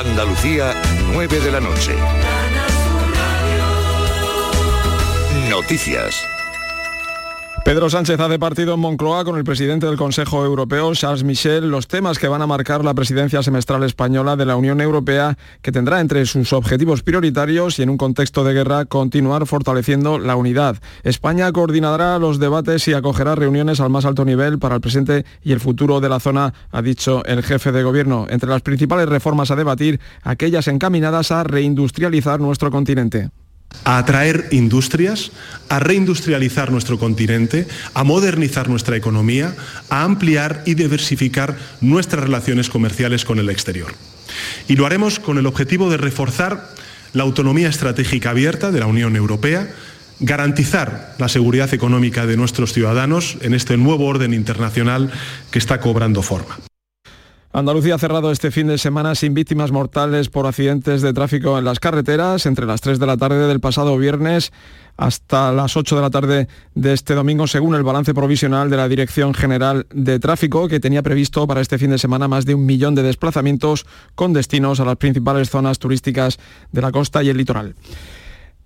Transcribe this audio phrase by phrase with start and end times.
[0.00, 0.72] Andalucía,
[1.12, 1.94] 9 de la noche.
[5.50, 6.26] Noticias.
[7.70, 11.86] Pedro Sánchez hace partido en Moncloa con el presidente del Consejo Europeo, Charles Michel, los
[11.86, 16.00] temas que van a marcar la presidencia semestral española de la Unión Europea, que tendrá
[16.00, 20.78] entre sus objetivos prioritarios y en un contexto de guerra continuar fortaleciendo la unidad.
[21.04, 25.52] España coordinará los debates y acogerá reuniones al más alto nivel para el presente y
[25.52, 28.26] el futuro de la zona, ha dicho el jefe de gobierno.
[28.30, 33.30] Entre las principales reformas a debatir, aquellas encaminadas a reindustrializar nuestro continente
[33.84, 35.32] a atraer industrias,
[35.68, 39.54] a reindustrializar nuestro continente, a modernizar nuestra economía,
[39.88, 43.92] a ampliar y diversificar nuestras relaciones comerciales con el exterior.
[44.68, 46.70] Y lo haremos con el objetivo de reforzar
[47.12, 49.68] la autonomía estratégica abierta de la Unión Europea,
[50.20, 55.10] garantizar la seguridad económica de nuestros ciudadanos en este nuevo orden internacional
[55.50, 56.69] que está cobrando forma.
[57.52, 61.64] Andalucía ha cerrado este fin de semana sin víctimas mortales por accidentes de tráfico en
[61.64, 64.52] las carreteras entre las 3 de la tarde del pasado viernes
[64.96, 68.88] hasta las 8 de la tarde de este domingo, según el balance provisional de la
[68.88, 72.64] Dirección General de Tráfico, que tenía previsto para este fin de semana más de un
[72.64, 73.84] millón de desplazamientos
[74.14, 76.38] con destinos a las principales zonas turísticas
[76.70, 77.74] de la costa y el litoral.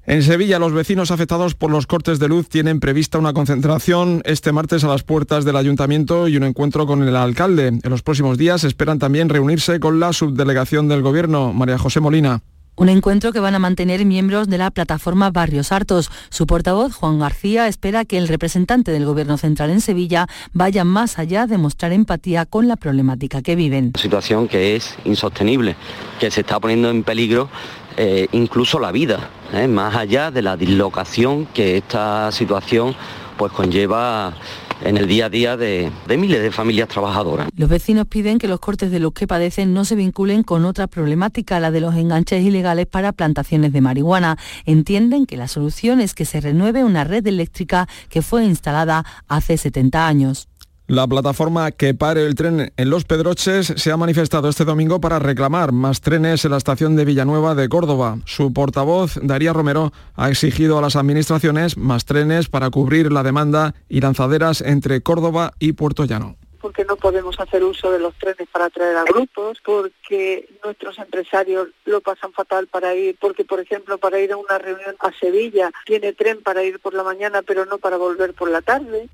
[0.06, 4.52] En Sevilla, los vecinos afectados por los cortes de luz tienen prevista una concentración este
[4.52, 7.68] martes a las puertas del ayuntamiento y un encuentro con el alcalde.
[7.68, 12.42] En los próximos días esperan también reunirse con la subdelegación del gobierno, María José Molina.
[12.76, 16.10] Un encuentro que van a mantener miembros de la plataforma Barrios Hartos.
[16.28, 21.18] Su portavoz, Juan García, espera que el representante del Gobierno Central en Sevilla vaya más
[21.18, 23.92] allá de mostrar empatía con la problemática que viven.
[23.94, 25.76] Una situación que es insostenible,
[26.20, 27.48] que se está poniendo en peligro
[27.96, 29.68] eh, incluso la vida, ¿eh?
[29.68, 32.94] más allá de la dislocación que esta situación
[33.36, 34.34] pues conlleva
[34.82, 37.48] en el día a día de, de, miles de familias trabajadoras.
[37.56, 40.86] Los vecinos piden que los cortes de los que padecen no se vinculen con otra
[40.86, 44.36] problemática, la de los enganches ilegales para plantaciones de marihuana.
[44.66, 49.56] Entienden que la solución es que se renueve una red eléctrica que fue instalada hace
[49.56, 50.48] 70 años.
[50.86, 55.18] La plataforma que pare el tren en Los Pedroches se ha manifestado este domingo para
[55.18, 58.18] reclamar más trenes en la estación de Villanueva de Córdoba.
[58.26, 63.74] Su portavoz, Daría Romero, ha exigido a las administraciones más trenes para cubrir la demanda
[63.88, 68.48] y lanzaderas entre Córdoba y Puerto Llano porque no podemos hacer uso de los trenes
[68.50, 73.98] para traer a grupos, porque nuestros empresarios lo pasan fatal para ir, porque por ejemplo
[73.98, 77.66] para ir a una reunión a Sevilla tiene tren para ir por la mañana pero
[77.66, 79.10] no para volver por la tarde.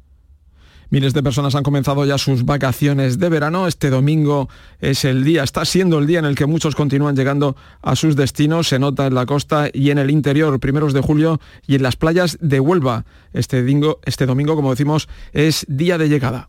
[0.91, 3.69] Miles de personas han comenzado ya sus vacaciones de verano.
[3.69, 4.49] Este domingo
[4.81, 8.17] es el día, está siendo el día en el que muchos continúan llegando a sus
[8.17, 8.67] destinos.
[8.67, 11.95] Se nota en la costa y en el interior, primeros de julio, y en las
[11.95, 13.05] playas de Huelva.
[13.33, 16.49] Este domingo, este domingo como decimos, es día de llegada.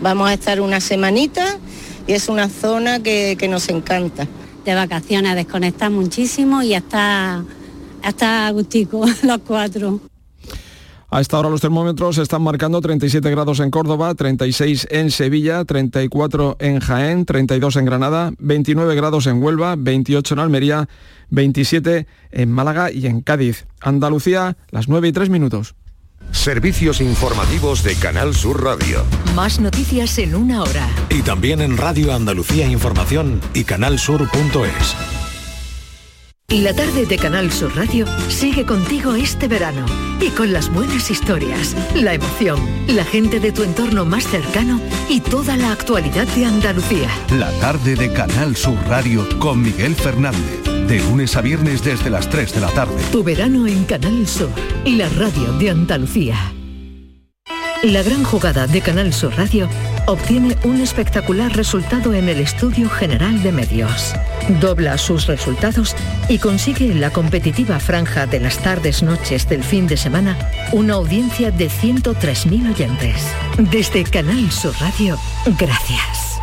[0.00, 1.58] Vamos a estar una semanita
[2.06, 4.26] y es una zona que, nos encanta.
[4.64, 7.44] De vacaciones, a desconectar muchísimo y hasta,
[8.02, 10.00] hasta agustico, los cuatro.
[11.16, 16.58] A esta hora los termómetros están marcando 37 grados en Córdoba, 36 en Sevilla, 34
[16.60, 20.88] en Jaén, 32 en Granada, 29 grados en Huelva, 28 en Almería,
[21.30, 23.64] 27 en Málaga y en Cádiz.
[23.80, 25.74] Andalucía, las 9 y 3 minutos.
[26.32, 29.02] Servicios informativos de Canal Sur Radio.
[29.34, 30.86] Más noticias en una hora.
[31.08, 35.15] Y también en Radio Andalucía Información y canalsur.es.
[36.50, 39.84] La tarde de Canal Sur Radio sigue contigo este verano
[40.20, 45.20] y con las buenas historias, la emoción, la gente de tu entorno más cercano y
[45.20, 47.08] toda la actualidad de Andalucía.
[47.32, 52.30] La tarde de Canal Sur Radio con Miguel Fernández, de lunes a viernes desde las
[52.30, 53.02] 3 de la tarde.
[53.10, 54.50] Tu verano en Canal Sur,
[54.84, 56.36] la radio de Andalucía.
[57.82, 59.68] La gran jugada de Canal Sur Radio
[60.06, 64.14] obtiene un espectacular resultado en el Estudio General de Medios.
[64.60, 65.94] Dobla sus resultados
[66.28, 70.36] y consigue en la competitiva franja de las tardes-noches del fin de semana
[70.72, 73.26] una audiencia de 103.000 oyentes.
[73.58, 75.18] Desde Canal Sur Radio,
[75.58, 76.40] gracias.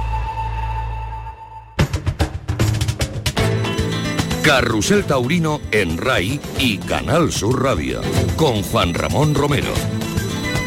[4.44, 8.02] Carrusel Taurino en RAI y Canal Sur Radio
[8.36, 9.74] con Juan Ramón Romero.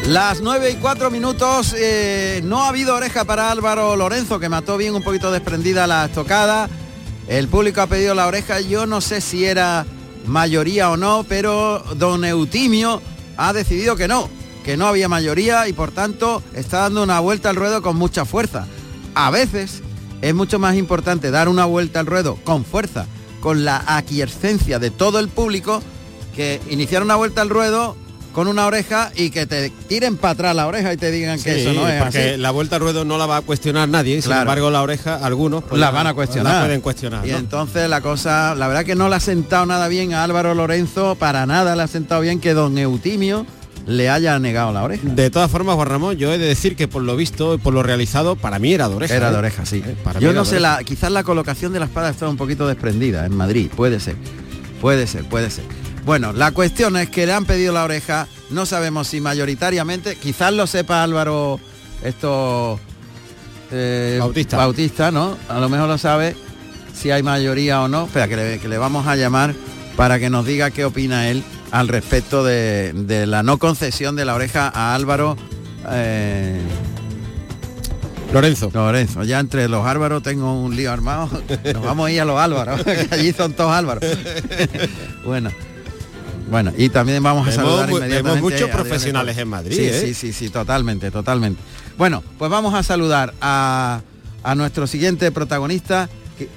[0.07, 4.77] Las 9 y 4 minutos, eh, no ha habido oreja para Álvaro Lorenzo, que mató
[4.77, 6.69] bien un poquito desprendida la estocada.
[7.27, 9.85] El público ha pedido la oreja, yo no sé si era
[10.25, 13.01] mayoría o no, pero don Eutimio
[13.35, 14.29] ha decidido que no,
[14.63, 18.23] que no había mayoría y por tanto está dando una vuelta al ruedo con mucha
[18.23, 18.65] fuerza.
[19.13, 19.83] A veces
[20.21, 23.07] es mucho más importante dar una vuelta al ruedo con fuerza,
[23.41, 25.83] con la aquiescencia de todo el público,
[26.33, 27.97] que iniciar una vuelta al ruedo
[28.37, 31.59] con una oreja y que te tiren para atrás la oreja y te digan que
[31.59, 32.37] eso no es porque así.
[32.37, 35.63] la vuelta al ruedo no la va a cuestionar nadie, sin embargo la oreja, algunos
[35.63, 36.53] pues, la van a cuestionar.
[36.53, 37.25] La pueden cuestionar.
[37.25, 37.37] Y ¿no?
[37.39, 41.15] entonces la cosa, la verdad que no le ha sentado nada bien a Álvaro Lorenzo,
[41.15, 43.47] para nada le ha sentado bien que don Eutimio
[43.87, 45.01] le haya negado la oreja.
[45.07, 47.81] De todas formas, Juan Ramón, yo he de decir que por lo visto por lo
[47.81, 49.15] realizado, para mí era de oreja.
[49.15, 49.31] Era ¿eh?
[49.31, 49.81] de oreja, sí.
[49.83, 52.67] Eh, para Yo no sé, la, quizás la colocación de la espada está un poquito
[52.67, 54.15] desprendida en Madrid, puede ser.
[54.79, 55.86] Puede ser, puede ser.
[56.07, 60.53] Bueno, la cuestión es que le han pedido la oreja, no sabemos si mayoritariamente, quizás
[60.53, 61.59] lo sepa Álvaro
[62.01, 62.79] esto
[63.73, 64.55] eh, Bautista.
[64.55, 65.37] Bautista, ¿no?
[65.49, 66.33] A lo mejor lo sabe
[66.93, 68.05] si hay mayoría o no.
[68.05, 69.53] Espera, que le, que le vamos a llamar
[69.97, 74.23] para que nos diga qué opina él al respecto de, de la no concesión de
[74.23, 75.35] la oreja a Álvaro
[75.91, 76.61] eh,
[78.31, 78.71] Lorenzo.
[78.73, 81.29] Lorenzo, ya entre los Álvaros tengo un lío armado.
[81.73, 84.05] Nos vamos a ir a los Álvaros, que allí son todos Álvaros.
[85.25, 85.51] bueno.
[86.49, 90.01] Bueno, y también vamos a Vemos saludar inmediatamente vemos muchos profesionales en Madrid, Sí, ¿eh?
[90.01, 91.61] sí, sí, sí, totalmente, totalmente.
[91.97, 94.01] Bueno, pues vamos a saludar a,
[94.43, 96.07] a nuestro siguiente protagonista.
[96.37, 96.47] que-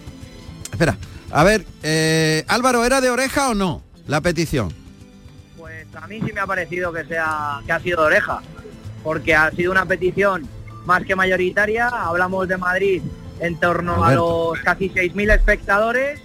[0.71, 0.97] espera,
[1.33, 4.73] a ver, eh, Álvaro, ¿era de oreja o no la petición?
[5.59, 8.41] Pues a mí sí me ha parecido que sea que ha sido de oreja,
[9.03, 10.47] porque ha sido una petición
[10.87, 11.89] más que mayoritaria.
[11.89, 13.03] Hablamos de Madrid
[13.41, 16.21] en torno a los casi 6.000 espectadores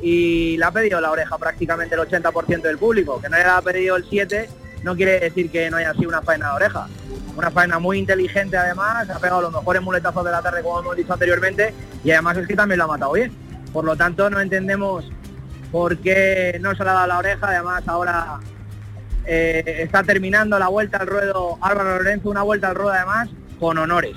[0.00, 3.20] y le ha pedido la oreja prácticamente el 80% del público.
[3.20, 4.48] Que no le ha pedido el 7
[4.86, 6.86] no quiere decir que no haya sido una faena de oreja.
[7.36, 10.96] Una faena muy inteligente además, ha pegado los mejores muletazos de la tarde como hemos
[10.96, 13.32] dicho anteriormente y además es que también lo ha matado bien.
[13.72, 15.10] Por lo tanto no entendemos
[15.72, 18.38] por qué no se le ha dado la oreja, además ahora
[19.24, 23.28] eh, está terminando la vuelta al ruedo Álvaro Lorenzo, una vuelta al ruedo además
[23.58, 24.16] con honores.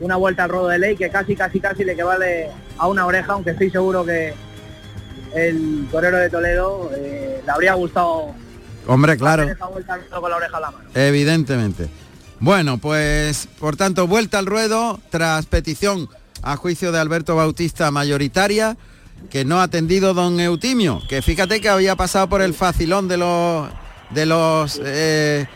[0.00, 3.34] Una vuelta al ruedo de ley que casi, casi, casi le equivale a una oreja,
[3.34, 4.34] aunque estoy seguro que
[5.34, 8.34] el torero de Toledo eh, le habría gustado
[8.86, 9.44] Hombre, claro.
[9.44, 10.84] esa vuelta con la oreja a la mano.
[10.94, 11.88] Evidentemente.
[12.40, 16.08] Bueno, pues por tanto, vuelta al ruedo tras petición
[16.42, 18.76] a juicio de Alberto Bautista mayoritaria
[19.30, 23.16] que no ha atendido don Eutimio, que fíjate que había pasado por el facilón de
[23.16, 23.70] los
[24.10, 25.46] de los eh,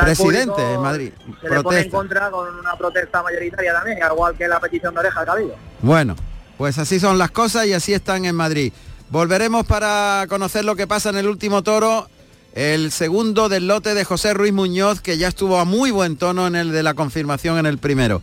[0.00, 1.12] presidentes en Madrid.
[1.40, 4.92] Se le pone en contra con una protesta mayoritaria también, al igual que la petición
[4.94, 5.56] de oreja ha habido.
[5.80, 6.16] Bueno,
[6.58, 8.72] pues así son las cosas y así están en Madrid.
[9.10, 12.08] Volveremos para conocer lo que pasa en el último toro,
[12.54, 16.46] el segundo del lote de José Ruiz Muñoz, que ya estuvo a muy buen tono
[16.46, 18.22] en el de la confirmación en el primero.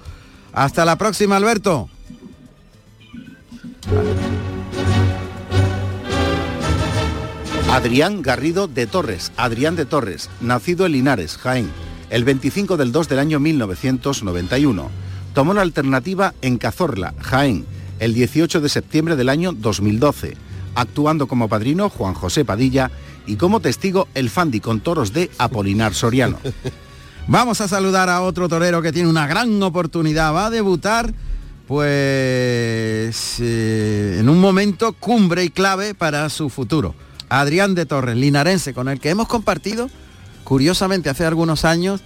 [0.53, 1.89] Hasta la próxima, Alberto.
[7.71, 11.69] Adrián Garrido de Torres, Adrián de Torres, nacido en Linares, Jaén,
[12.09, 14.89] el 25 del 2 del año 1991.
[15.33, 17.65] Tomó la alternativa en Cazorla, Jaén,
[17.99, 20.35] el 18 de septiembre del año 2012,
[20.75, 22.91] actuando como padrino Juan José Padilla
[23.25, 26.37] y como testigo el Fandi con toros de Apolinar Soriano.
[27.27, 30.33] Vamos a saludar a otro torero que tiene una gran oportunidad.
[30.33, 31.13] Va a debutar,
[31.67, 36.95] pues, eh, en un momento cumbre y clave para su futuro.
[37.29, 39.89] Adrián de Torres, linarense, con el que hemos compartido,
[40.43, 42.01] curiosamente, hace algunos años,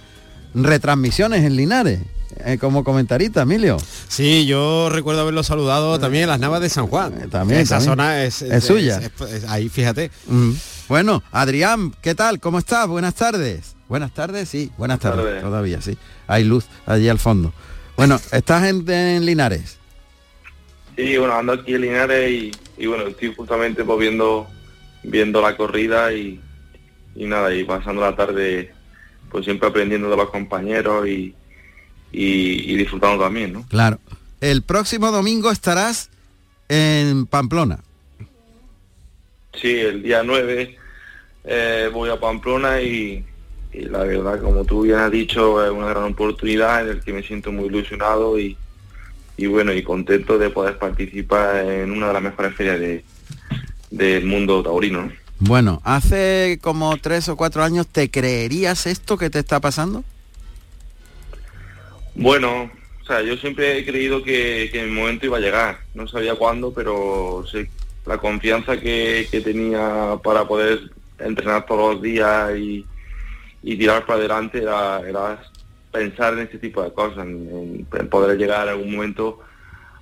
[0.54, 2.02] retransmisiones en Linares,
[2.44, 3.76] eh, como comentarista, Emilio.
[4.08, 7.14] Sí, yo recuerdo haberlo saludado también en las Navas de San Juan.
[7.22, 7.90] Eh, también, Esa también.
[7.92, 8.98] zona es, Es suya.
[8.98, 10.10] es- es- ahí, fíjate.
[10.26, 10.52] Mm.
[10.88, 12.38] Bueno, Adrián, ¿qué tal?
[12.40, 12.86] ¿Cómo estás?
[12.86, 13.74] Buenas tardes.
[13.88, 14.70] Buenas tardes, sí.
[14.78, 15.24] Buenas tardes.
[15.24, 15.42] tardes.
[15.42, 15.96] Todavía, sí.
[16.26, 17.52] Hay luz allí al fondo.
[17.96, 19.78] Bueno, ¿estás en, en Linares?
[20.96, 24.46] Sí, bueno, ando aquí en Linares y, y bueno, estoy justamente pues, viendo,
[25.02, 26.40] viendo la corrida y,
[27.14, 28.72] y nada, y pasando la tarde
[29.30, 31.34] pues siempre aprendiendo de los compañeros y,
[32.12, 33.66] y, y disfrutando también, ¿no?
[33.68, 33.98] Claro.
[34.40, 36.10] El próximo domingo estarás
[36.68, 37.80] en Pamplona.
[39.60, 40.76] Sí, el día 9
[41.44, 43.24] eh, voy a Pamplona y,
[43.72, 47.12] y la verdad, como tú bien has dicho, es una gran oportunidad en el que
[47.12, 48.56] me siento muy ilusionado y,
[49.36, 53.04] y bueno, y contento de poder participar en una de las mejores ferias de,
[53.90, 55.02] del mundo taurino.
[55.02, 55.12] ¿no?
[55.38, 60.04] Bueno, hace como tres o cuatro años, ¿te creerías esto que te está pasando?
[62.16, 62.70] Bueno,
[63.02, 65.78] o sea, yo siempre he creído que, que mi momento iba a llegar.
[65.94, 67.70] No sabía cuándo, pero sé
[68.06, 72.86] la confianza que, que tenía para poder entrenar todos los días y,
[73.62, 75.42] y tirar para adelante era, era
[75.90, 79.40] pensar en este tipo de cosas, en, poder llegar en algún momento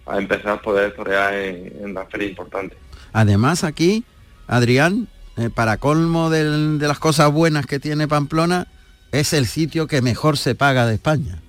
[0.07, 2.79] a empezar a poder torear en, en las ferias importantes.
[3.13, 4.05] Además, aquí,
[4.47, 6.45] Adrián, eh, para colmo de
[6.87, 8.67] las cosas buenas que tiene Pamplona,
[9.13, 11.41] es el sitio que mejor se paga de España.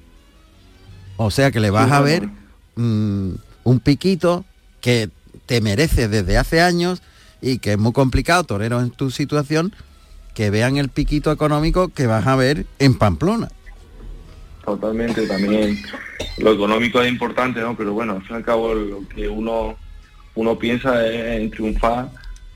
[1.17, 2.27] O sea que le vas a ver
[2.75, 3.29] mm,
[3.63, 4.45] un piquito
[4.81, 5.09] que
[5.45, 7.01] te merece desde hace años
[7.41, 9.73] y que es muy complicado, torero en tu situación,
[10.33, 13.49] que vean el piquito económico que vas a ver en Pamplona.
[14.65, 15.77] Totalmente, también
[16.39, 17.77] lo económico es importante, ¿no?
[17.77, 19.75] Pero bueno, al fin y al cabo lo que uno,
[20.33, 22.09] uno piensa es en triunfar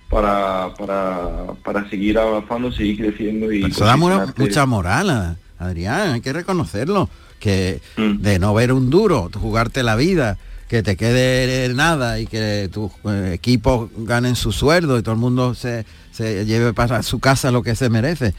[0.09, 3.65] para, para, para seguir avanzando, seguir creciendo y...
[3.65, 8.21] Eso da mucha moral, Adrián, hay que reconocerlo, que Mm.
[8.21, 12.91] de no ver un duro, jugarte la vida, que te quede nada y que tus
[13.05, 17.49] eh, equipos ganen su sueldo y todo el mundo se, se lleve para su casa
[17.51, 18.35] lo que se merece.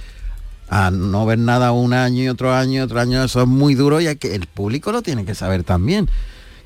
[0.69, 3.75] A no ver nada un año y otro año y otro año, eso es muy
[3.75, 6.09] duro y hay que, el público lo tiene que saber también.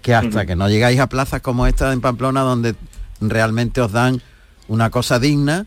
[0.02, 2.74] Que hasta que no llegáis a plazas como esta en Pamplona donde
[3.22, 4.20] realmente os dan
[4.68, 5.64] una cosa digna,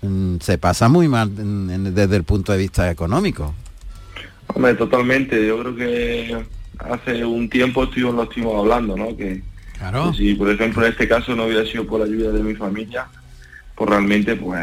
[0.00, 3.54] mm, se pasa muy mal en- desde el punto de vista económico.
[4.48, 5.46] Hombre, totalmente.
[5.46, 6.36] Yo creo que
[6.78, 9.16] hace un tiempo estuvimos, lo estuvimos hablando, ¿no?
[9.16, 9.42] Que,
[9.78, 10.10] Claro.
[10.12, 12.54] que si, por ejemplo, en este caso no hubiera sido por la ayuda de mi
[12.54, 13.06] familia,
[13.74, 14.62] pues realmente pues,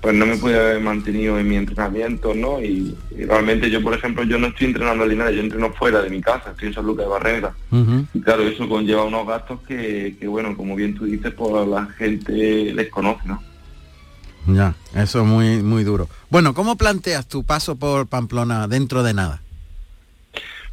[0.00, 2.62] pues no me podía haber mantenido en mi entrenamiento, ¿no?
[2.62, 6.00] Y, y realmente yo, por ejemplo, yo no estoy entrenando en Linares, yo entreno fuera
[6.00, 7.54] de mi casa, estoy en San Lucas de Barrera.
[8.14, 11.84] Y claro, eso conlleva unos gastos que, que, bueno, como bien tú dices, pues la
[11.98, 13.42] gente les conoce, ¿no?
[14.48, 16.08] Ya, eso es muy, muy duro.
[16.30, 19.42] Bueno, ¿cómo planteas tu paso por Pamplona dentro de nada?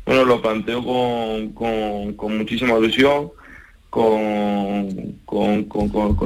[0.05, 3.31] Bueno, lo planteo con, con, muchísima ilusión,
[3.89, 5.67] con, con,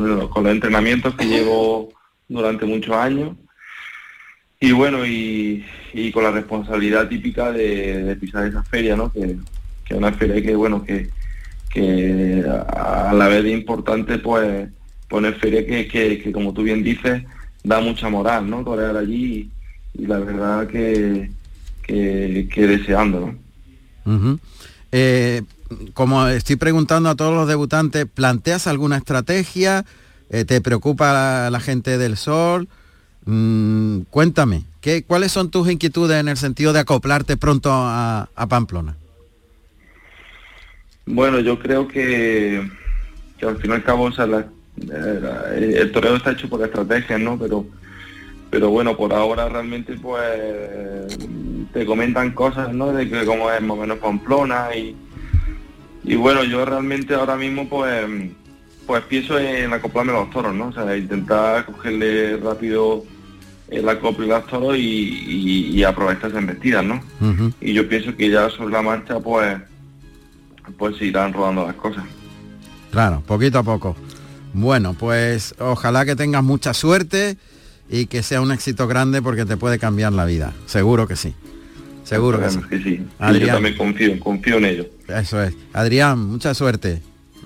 [0.08, 1.89] los, con los entrenamientos que llevo
[2.27, 3.36] durante muchos años
[4.60, 9.12] y bueno, y, y con la responsabilidad típica de, pisar esa feria, ¿no?
[9.12, 9.38] Que,
[9.86, 11.10] que es una feria que, bueno, que,
[11.70, 14.68] que a, la vez de importante, pues,
[15.08, 17.24] poner feria que, que, como tú bien dices,
[17.63, 18.63] da mucha moral, ¿no?
[18.63, 19.50] Torear allí
[19.96, 21.32] y, y la verdad que,
[21.84, 23.34] que, que deseando,
[24.06, 24.39] ¿no?
[24.92, 25.44] Eh,
[25.94, 29.86] como estoy preguntando a todos los debutantes, ¿planteas alguna estrategia?
[30.32, 32.68] Eh, ¿Te preocupa la, la gente del sol?
[33.25, 38.48] Mm, cuéntame, ¿qué, ¿cuáles son tus inquietudes en el sentido de acoplarte pronto a, a
[38.48, 38.96] Pamplona?
[41.06, 42.68] Bueno, yo creo que,
[43.39, 44.50] que al fin y al cabo o sea, la- la-
[45.55, 47.38] el toreo está hecho por estrategias, ¿no?
[47.38, 47.65] Pero
[48.50, 51.17] pero bueno, por ahora realmente pues
[51.71, 52.91] te comentan cosas, ¿no?
[52.91, 54.95] De que como es más o menos Pamplona y,
[56.03, 58.05] y bueno, yo realmente ahora mismo pues
[58.88, 60.69] pues pienso en acoplarme a los toros, ¿no?
[60.69, 63.03] O sea, intentar cogerle rápido
[63.69, 67.00] el acople a los toros y, y, y aprovechar esas embestidas, ¿no?
[67.62, 69.59] Y yo pienso que ya sobre la marcha pues
[70.77, 72.03] pues se irán rodando las cosas.
[72.91, 73.95] Claro, poquito a poco.
[74.53, 77.38] Bueno, pues ojalá que tengas mucha suerte
[77.89, 80.53] y que sea un éxito grande porque te puede cambiar la vida.
[80.65, 81.34] Seguro que sí.
[82.03, 82.60] Seguro que sí.
[82.70, 82.89] Que sí.
[82.89, 83.56] Y Yo Adrián.
[83.56, 84.86] también confío, confío en ello.
[85.08, 85.53] Eso es.
[85.74, 87.01] Adrián, mucha suerte.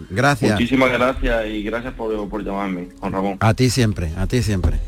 [0.10, 0.54] Gracias.
[0.54, 3.38] Muchísimas gracias y gracias por, por llamarme, Juan Ramón.
[3.40, 4.80] A ti siempre, a ti siempre.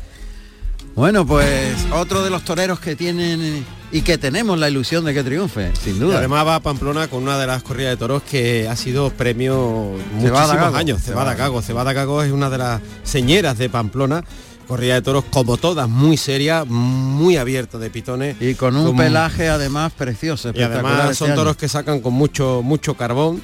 [0.96, 5.22] Bueno, pues otro de los toreros que tienen y que tenemos la ilusión de que
[5.22, 6.18] triunfe, sin Y duda.
[6.18, 9.92] además va a Pamplona con una de las corridas de toros que ha sido premio
[10.14, 11.02] muchísimos años.
[11.02, 11.60] Cebada Gago.
[11.60, 14.24] Cebada Gago es una de las señeras de Pamplona.
[14.66, 18.36] Corrida de toros como todas, muy seria, muy abierta de pitones.
[18.40, 22.14] Y con un Con- pelaje además precioso, Y además este son toros que sacan con
[22.14, 23.40] mucho, mucho carbón.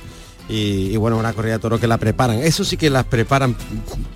[0.53, 2.39] Y, y bueno, una corrida de toros que la preparan.
[2.39, 3.57] Eso sí que las preparan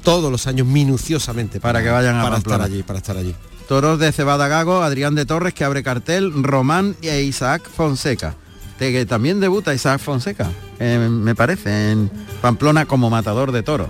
[0.02, 2.64] todos los años minuciosamente Para que vayan a para Pamplona.
[2.64, 3.34] estar allí, para estar allí.
[3.68, 8.34] Toros de Cebada Gago, Adrián de Torres que abre cartel, Román e Isaac Fonseca.
[8.78, 12.10] De que también debuta Isaac Fonseca, eh, me parece, en
[12.42, 13.88] Pamplona como matador de toros.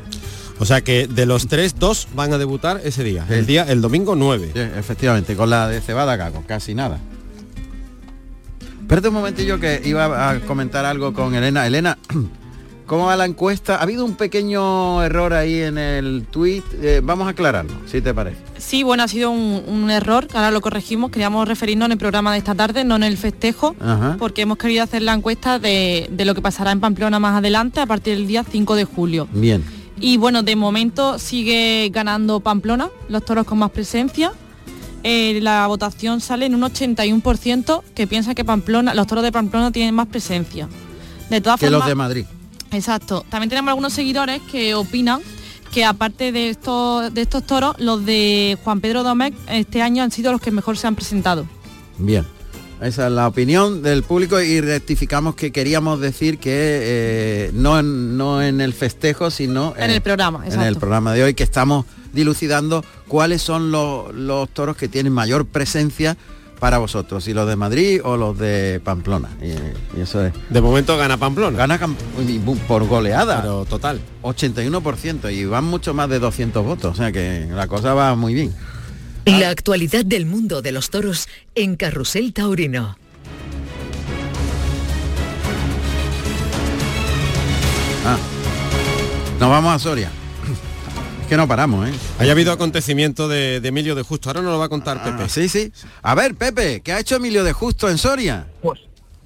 [0.61, 3.25] O sea que de los tres, dos van a debutar ese día.
[3.29, 3.35] Sí.
[3.35, 4.53] El día, el domingo 9.
[4.55, 6.99] Sí, efectivamente, con la de Cebada Gago, casi nada.
[8.87, 11.67] Espérate un momentillo que iba a comentar algo con Elena.
[11.67, 11.99] Elena,
[12.87, 13.79] ¿cómo va la encuesta?
[13.79, 16.63] Ha habido un pequeño error ahí en el tweet.
[17.03, 18.37] vamos a aclararlo, si te parece.
[18.59, 21.11] Sí, bueno, ha sido un, un error, ahora lo corregimos.
[21.11, 24.15] Queríamos referirnos en el programa de esta tarde, no en el festejo, Ajá.
[24.21, 27.81] porque hemos querido hacer la encuesta de, de lo que pasará en Pamplona más adelante,
[27.81, 29.27] a partir del día 5 de julio.
[29.33, 29.65] Bien.
[29.99, 34.31] Y bueno, de momento sigue ganando Pamplona, los toros con más presencia.
[35.09, 39.71] Eh, la votación sale en un 81% que piensa que Pamplona, los toros de Pamplona
[39.71, 40.69] tienen más presencia.
[41.31, 42.27] De todas Que formas, los de Madrid.
[42.73, 43.25] Exacto.
[43.31, 45.21] También tenemos algunos seguidores que opinan
[45.73, 50.11] que aparte de estos, de estos toros, los de Juan Pedro Domecq este año han
[50.11, 51.47] sido los que mejor se han presentado.
[51.99, 52.25] Bien.
[52.81, 58.19] Esa es la opinión del público y rectificamos que queríamos decir que eh, no, en,
[58.19, 61.87] no en el festejo, sino En el programa, en el programa de hoy que estamos
[62.17, 66.17] dilucidando cuáles son los, los toros que tienen mayor presencia
[66.59, 69.29] para vosotros, si los de Madrid o los de Pamplona.
[69.41, 70.33] Y, y eso es.
[70.49, 71.57] De momento gana Pamplona.
[71.57, 71.79] Gana
[72.67, 73.43] por goleada.
[73.43, 74.01] Pero total.
[74.23, 78.35] 81% y van mucho más de 200 votos, o sea que la cosa va muy
[78.35, 78.55] bien.
[79.27, 82.97] La actualidad del mundo de los toros en Carrusel Taurino.
[88.05, 88.19] Ah.
[89.41, 90.11] Nos vamos a Soria.
[91.29, 91.93] Que no paramos, ¿eh?
[92.21, 94.29] Haya habido acontecimiento de, de Emilio de Justo.
[94.29, 95.25] Ahora nos lo va a contar Pepe.
[95.25, 95.73] Ah, sí, sí.
[96.03, 98.47] A ver, Pepe, ¿qué ha hecho Emilio de Justo en Soria?
[98.63, 98.79] Pues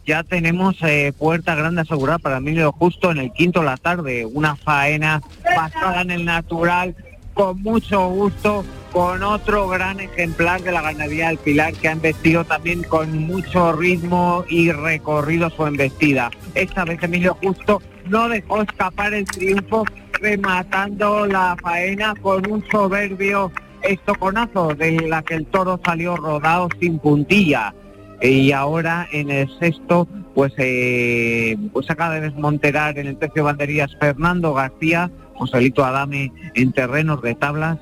[0.06, 4.24] ya tenemos eh, puerta grande asegurada para Emilio Justo en el quinto de la tarde.
[4.24, 5.20] Una faena
[5.54, 6.96] basada en el natural,
[7.34, 12.44] con mucho gusto, con otro gran ejemplar de la ganadería del Pilar que ha embestido
[12.44, 16.30] también con mucho ritmo y recorrido su embestida.
[16.54, 19.84] Esta vez Emilio Justo no dejó escapar el triunfo
[20.20, 26.98] rematando la faena con un soberbio estoconazo de la que el toro salió rodado sin
[26.98, 27.74] puntilla
[28.20, 33.96] y ahora en el sexto pues eh, pues acaba de desmonterar en el tercio banderías
[33.98, 35.10] Fernando García
[35.40, 37.78] Joselito Adame en terrenos de tablas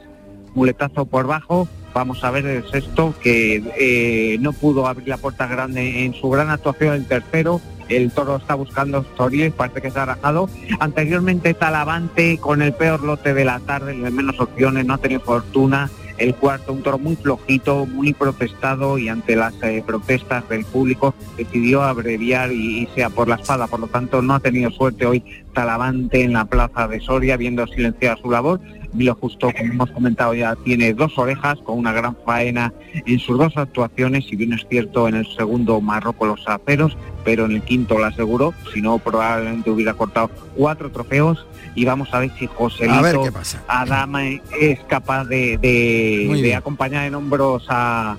[0.55, 5.49] muletazo por bajo vamos a ver el sexto que eh, no pudo abrir la puerta
[5.49, 9.99] grande en su gran actuación el tercero el toro está buscando Toriles, parece que se
[9.99, 10.51] ha rajado.
[10.79, 15.91] Anteriormente Talavante con el peor lote de la tarde, menos opciones, no ha tenido fortuna.
[16.19, 21.15] El cuarto, un toro muy flojito, muy protestado y ante las eh, protestas del público
[21.37, 23.69] decidió abreviar y, y sea por la espada.
[23.69, 25.23] Por lo tanto, no ha tenido suerte hoy
[25.53, 28.61] Talavante en la plaza de Soria, viendo silenciada su labor.
[28.93, 32.73] Milo Justo, como hemos comentado ya, tiene dos orejas con una gran faena
[33.07, 36.97] en sus dos actuaciones, si bien es cierto en el segundo marró con los aceros,
[37.25, 41.47] pero en el quinto lo aseguró, si no probablemente hubiera cortado cuatro trofeos
[41.81, 43.63] y vamos a ver si José A ver qué pasa.
[43.69, 48.17] Adama es capaz de, de- de acompañar en hombros a,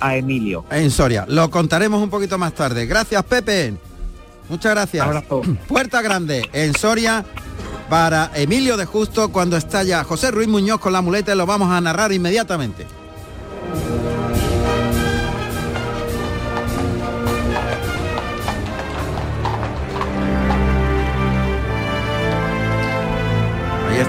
[0.00, 0.64] a Emilio.
[0.70, 1.24] En Soria.
[1.28, 2.86] Lo contaremos un poquito más tarde.
[2.86, 3.74] Gracias, Pepe.
[4.48, 5.06] Muchas gracias.
[5.06, 5.42] Abrazo.
[5.68, 7.24] Puerta grande en Soria
[7.88, 11.70] para Emilio de Justo cuando estalla José Ruiz Muñoz con la muleta y lo vamos
[11.72, 12.86] a narrar inmediatamente.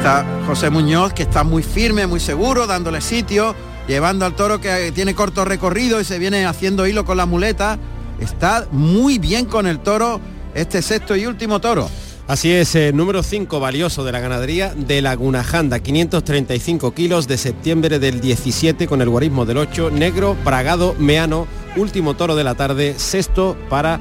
[0.01, 3.53] Está José Muñoz, que está muy firme, muy seguro, dándole sitio,
[3.87, 7.77] llevando al toro que tiene corto recorrido y se viene haciendo hilo con la muleta.
[8.19, 10.19] Está muy bien con el toro,
[10.55, 11.87] este sexto y último toro.
[12.27, 17.37] Así es, eh, número 5 valioso de la ganadería de Laguna Janda, 535 kilos de
[17.37, 21.45] septiembre del 17 con el guarismo del 8, negro, bragado, meano,
[21.75, 23.99] último toro de la tarde, sexto para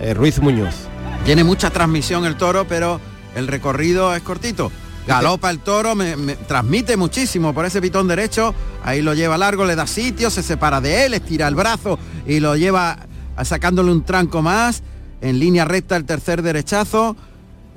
[0.00, 0.74] eh, Ruiz Muñoz.
[1.26, 3.02] Tiene mucha transmisión el toro, pero
[3.36, 4.72] el recorrido es cortito.
[5.06, 6.14] Galopa el toro, me,
[6.46, 10.80] transmite muchísimo por ese pitón derecho, ahí lo lleva largo, le da sitio, se separa
[10.80, 12.98] de él, estira el brazo y lo lleva
[13.42, 14.82] sacándole un tranco más,
[15.20, 17.16] en línea recta el tercer derechazo,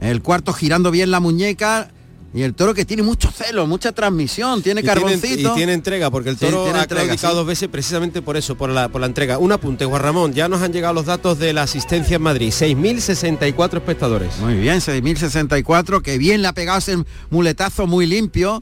[0.02, 1.90] el cuarto girando bien la muñeca
[2.36, 5.52] y el toro que tiene mucho celo, mucha transmisión, tiene Y tiene- carboncito.
[5.54, 7.38] y tiene entrega, porque el toro ha entrega, claudicado sí.
[7.38, 9.38] dos veces precisamente por eso, por la, por la entrega.
[9.39, 12.52] Un apunte, Juan Ramón, ya nos han llegado los datos de la asistencia en Madrid,
[12.52, 14.38] 6.064 espectadores.
[14.39, 16.98] Muy bien, 6.064, que bien le ha pegado ese
[17.30, 18.62] muletazo muy limpio,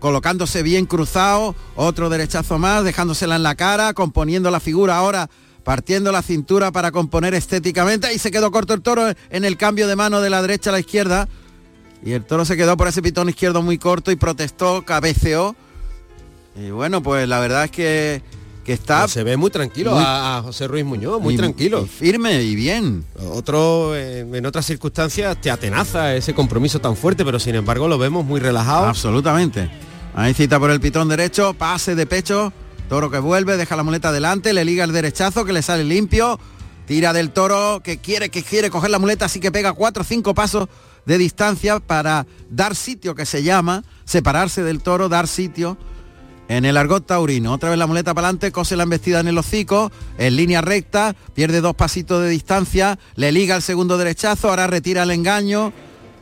[0.00, 5.30] colocándose bien cruzado, otro derechazo más, dejándosela en la cara, componiendo la figura ahora,
[5.64, 9.86] partiendo la cintura para componer estéticamente, y se quedó corto el toro en el cambio
[9.86, 11.28] de mano de la derecha a la izquierda,
[12.04, 15.54] y el toro se quedó por ese pitón izquierdo muy corto y protestó, cabeceó,
[16.56, 18.22] y bueno, pues la verdad es que,
[18.64, 18.98] que está...
[19.02, 21.82] Pero se ve muy tranquilo muy- a, a José Ruiz Muñoz, muy y- tranquilo.
[21.84, 23.04] y firme y bien.
[23.32, 27.96] Otro, eh, en otras circunstancias, te atenaza ese compromiso tan fuerte, pero sin embargo lo
[27.98, 28.86] vemos muy relajado.
[28.86, 29.70] Absolutamente.
[30.14, 32.52] Ahí cita por el pitón derecho, pase de pecho,
[32.88, 36.40] toro que vuelve, deja la muleta delante, le liga el derechazo que le sale limpio,
[36.86, 40.04] tira del toro que quiere, que quiere coger la muleta, así que pega cuatro o
[40.04, 40.68] cinco pasos
[41.08, 45.78] de distancia para dar sitio que se llama, separarse del toro, dar sitio.
[46.48, 49.38] En el argot taurino, otra vez la muleta para adelante, cose la embestida en el
[49.38, 54.66] hocico, en línea recta, pierde dos pasitos de distancia, le liga el segundo derechazo, ahora
[54.66, 55.72] retira el engaño,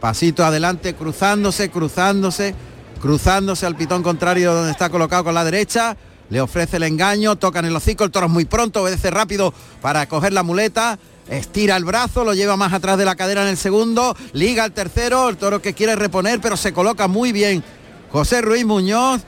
[0.01, 2.55] pasito adelante, cruzándose, cruzándose,
[3.01, 5.96] cruzándose al pitón contrario donde está colocado con la derecha,
[6.31, 9.53] le ofrece el engaño, toca en el hocico, el toro es muy pronto, obedece rápido
[9.81, 13.49] para coger la muleta, estira el brazo, lo lleva más atrás de la cadera en
[13.49, 17.62] el segundo, liga el tercero, el toro que quiere reponer, pero se coloca muy bien.
[18.11, 19.23] José Ruiz Muñoz,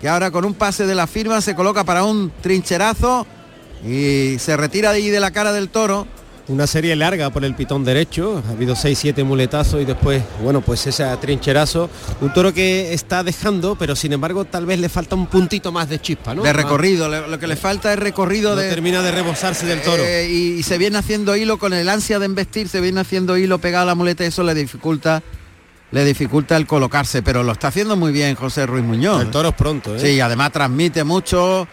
[0.00, 3.26] que ahora con un pase de la firma se coloca para un trincherazo
[3.86, 6.06] y se retira de ahí de la cara del toro.
[6.48, 10.84] Una serie larga por el pitón derecho, ha habido 6-7 muletazos y después, bueno, pues
[10.88, 11.88] ese trincherazo.
[12.20, 15.88] Un toro que está dejando, pero sin embargo tal vez le falta un puntito más
[15.88, 16.42] de chispa, ¿no?
[16.42, 18.68] De recorrido, lo que le falta es recorrido No de...
[18.68, 20.02] termina de rebosarse del toro.
[20.04, 23.36] Eh, y, y se viene haciendo hilo con el ansia de embestir, se viene haciendo
[23.36, 25.22] hilo pegado a la muleta y eso le dificulta
[25.92, 29.20] le dificulta el colocarse, pero lo está haciendo muy bien José Ruiz Muñoz.
[29.22, 30.00] El toro es pronto, ¿eh?
[30.00, 31.68] Sí, además transmite mucho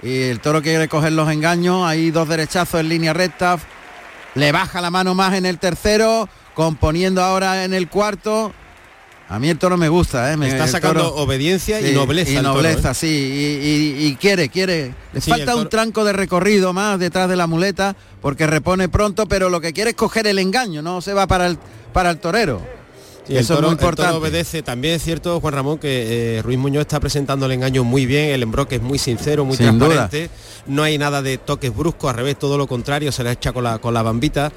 [0.00, 3.58] y el toro quiere coger los engaños, hay dos derechazos en línea recta,
[4.34, 8.52] le baja la mano más en el tercero, componiendo ahora en el cuarto.
[9.28, 10.36] A mí el toro me gusta, ¿eh?
[10.36, 12.30] Me, Está sacando toro- obediencia y nobleza.
[12.30, 12.94] Y toro, nobleza, ¿eh?
[12.94, 13.06] sí.
[13.06, 14.94] Y, y- y quiere, quiere.
[15.14, 19.26] Le Sí, falta un tranco de recorrido más detrás de la muleta porque repone pronto,
[19.26, 21.58] pero lo que quiere es coger el engaño, no se va para el,
[21.94, 22.60] para el torero.
[23.26, 24.16] Sí, Eso toro- es muy el toro importante.
[24.18, 24.62] obedece.
[24.62, 28.30] También es cierto, Juan Ramón, que eh, Ruiz Muñoz está presentando el engaño muy bien,
[28.30, 30.08] el embroque es muy sincero, muy Sin duda.
[30.08, 30.30] transparente.
[30.66, 33.64] No hay nada de toques bruscos, al revés, todo lo contrario, se la echa con
[33.64, 34.52] la, con la bambita.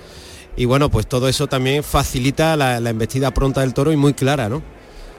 [0.58, 4.14] Y bueno, pues todo eso también facilita la, la embestida pronta del toro y muy
[4.14, 4.62] clara, ¿no?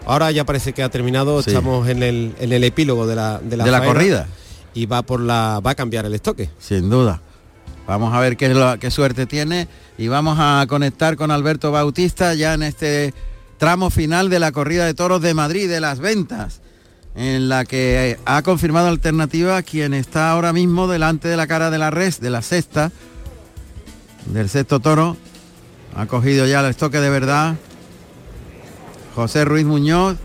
[0.05, 1.51] Ahora ya parece que ha terminado, Sí.
[1.51, 4.27] estamos en el, en el epílogo de la, de la, De la faena corrida.
[4.75, 5.61] Y va por la.
[5.65, 6.51] va a cambiar el estoque.
[6.59, 7.21] Sin duda.
[7.87, 12.63] Vamos a ver qué suerte tiene y vamos a conectar con Alberto Bautista ya en
[12.63, 13.15] este
[13.59, 16.61] tramo final de la corrida de toros de Madrid, de las ventas,
[17.15, 21.71] en la que eh, ha confirmado alternativa quien está ahora mismo delante de la cara
[21.71, 22.93] de la res, de la sexta,
[24.27, 25.17] del sexto toro.
[25.97, 27.57] Ha cogido ya el estoque de verdad.
[29.15, 30.17] José Ruiz Muñoz,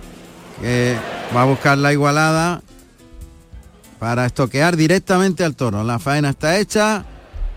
[0.61, 0.95] que
[1.35, 2.61] va a buscar la igualada
[3.97, 5.83] para estoquear directamente al toro.
[5.83, 7.05] La faena está hecha.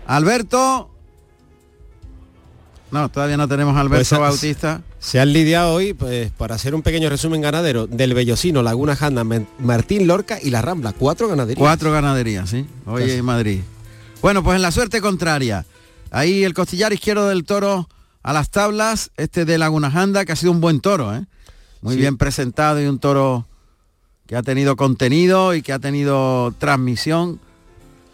[0.07, 0.96] Alberto.
[2.89, 4.81] No, todavía no tenemos a Alberto Pues, Bautista.
[4.99, 9.25] Se han lidiado hoy, pues, para hacer un pequeño resumen ganadero, del Bellosino, Laguna Janda,
[9.59, 10.93] Martín Lorca y La Rambla.
[10.93, 11.59] Cuatro ganaderías.
[11.59, 12.65] Cuatro ganaderías, ¿sí?
[12.85, 13.59] Hoy en Madrid.
[14.21, 15.65] Bueno, pues en la suerte contraria.
[16.11, 17.89] Ahí el costillar izquierdo del toro
[18.23, 21.25] a las tablas, este de Laguna Janda, que ha sido un buen toro, ¿eh?
[21.81, 21.99] Muy Sí.
[21.99, 23.45] bien presentado y un toro
[24.25, 27.39] que ha tenido contenido y que ha tenido transmisión.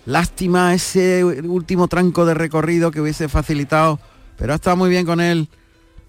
[0.06, 4.00] Lástima ese último tranco de recorrido que hubiese facilitado,
[4.38, 5.48] pero ha estado muy bien con él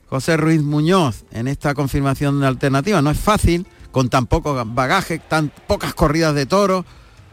[0.09, 3.03] José Ruiz Muñoz en esta confirmación de alternativa.
[3.03, 6.85] No es fácil, con tan poco bagaje, tan pocas corridas de toros,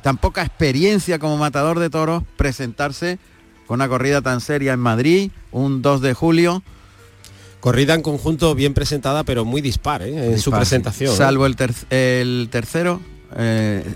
[0.02, 3.20] tan poca experiencia como matador de toros, presentarse
[3.68, 6.64] con una corrida tan seria en Madrid, un 2 de julio.
[7.60, 10.34] Corrida en conjunto bien presentada, pero muy dispar ¿eh?
[10.34, 11.14] en su presentación.
[11.14, 11.16] ¿eh?
[11.16, 13.00] Salvo el, ter- el tercero,
[13.38, 13.96] eh,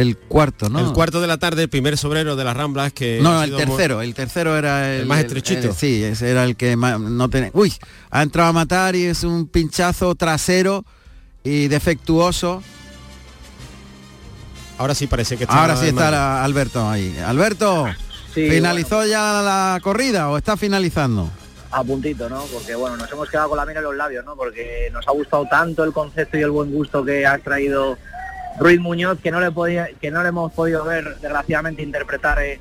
[0.00, 0.78] el cuarto, ¿no?
[0.80, 3.18] El cuarto de la tarde, el primer sobrero de las Ramblas que...
[3.22, 5.72] No, el muy- tercero, el tercero era el, El más estrechito.
[5.74, 7.50] sí, ese era el que más, no tenía.
[7.52, 7.72] Uy,
[8.10, 10.84] ha entrado a matar y es un pinchazo trasero
[11.42, 12.62] y defectuoso.
[14.78, 15.60] Ahora sí parece que está...
[15.60, 17.16] Ahora sí está la- Alberto ahí.
[17.26, 17.86] Alberto,
[18.34, 21.30] Sí, ¿finalizó ya la corrida o está finalizando?
[21.70, 22.42] a puntito, ¿no?
[22.44, 24.36] Porque bueno, nos hemos quedado con la miel en los labios, ¿no?
[24.36, 27.98] Porque nos ha gustado tanto el concepto y el buen gusto que ha traído
[28.58, 32.60] Ruiz Muñoz que no le podía, que no le hemos podido ver, desgraciadamente, interpretar eh,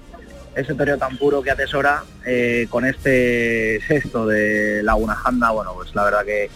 [0.56, 5.94] ese toreo tan puro que atesora eh, con este sexto de Laguna Janda, bueno, pues
[5.96, 6.50] la verdad que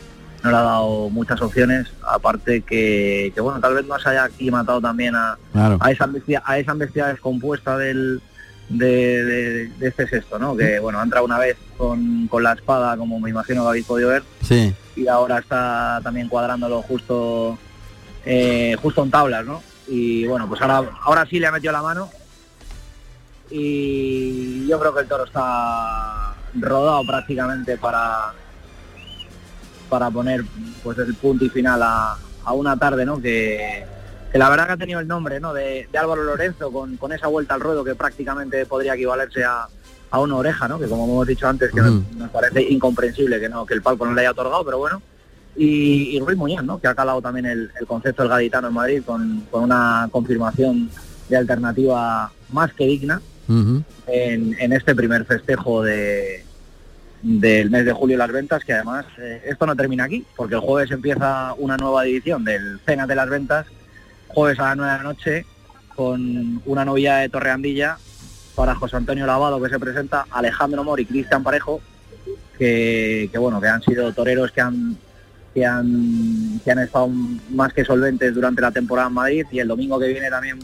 [0.43, 4.49] no le ha dado muchas opciones, aparte que, que bueno, tal vez nos haya aquí
[4.49, 5.77] matado también a, Claro.
[5.79, 8.21] a esa bestia, a esa bestia descompuesta del
[8.69, 10.55] de, de- de este sexto, ¿no?
[10.55, 13.85] Que bueno, ha entrado una vez con, con la espada, como me imagino que habéis
[13.85, 14.73] podido ver, Sí.
[14.95, 17.59] y ahora está también cuadrándolo justo
[18.25, 19.61] eh, justo en tablas, ¿no?
[19.87, 22.09] Y bueno, pues ahora, ahora sí le ha metido la mano.
[23.49, 28.33] Y yo creo que el toro está rodado prácticamente para
[29.89, 30.43] para poner
[30.83, 33.21] pues el punto y final a, a una tarde, ¿no?
[33.21, 33.85] Que,
[34.31, 35.53] que la verdad que ha tenido el nombre, ¿no?
[35.53, 39.67] De, de Álvaro Lorenzo con, con esa vuelta al ruedo que prácticamente podría equivalerse a,
[40.11, 40.79] a una oreja, ¿no?
[40.79, 42.05] Que como hemos dicho antes, que Ujú.
[42.15, 45.01] nos parece incomprensible que no que el palco no le haya otorgado, pero bueno.
[45.55, 46.79] Y, y Ruiz Muñoz, ¿no?
[46.79, 50.89] Que ha calado también el, el concepto del gaditano en Madrid con, con una confirmación
[51.29, 53.21] de alternativa más que digna
[54.07, 56.45] en, en este primer festejo de,
[57.21, 60.61] del mes de julio las ventas, que además eh, esto no termina aquí, porque el
[60.61, 63.67] jueves empieza una nueva edición del Cena de las Ventas,
[64.27, 65.45] jueves a las 9 de la noche,
[65.95, 67.97] con una novilla de Torreandilla
[68.55, 71.81] para José Antonio Lavado, que se presenta, Alejandro Mori y Cristian Parejo,
[72.57, 74.97] que, que, bueno, que han sido toreros que han
[75.53, 77.09] que han, que han estado
[77.49, 80.59] más que solventes durante la temporada en Madrid y el domingo que viene también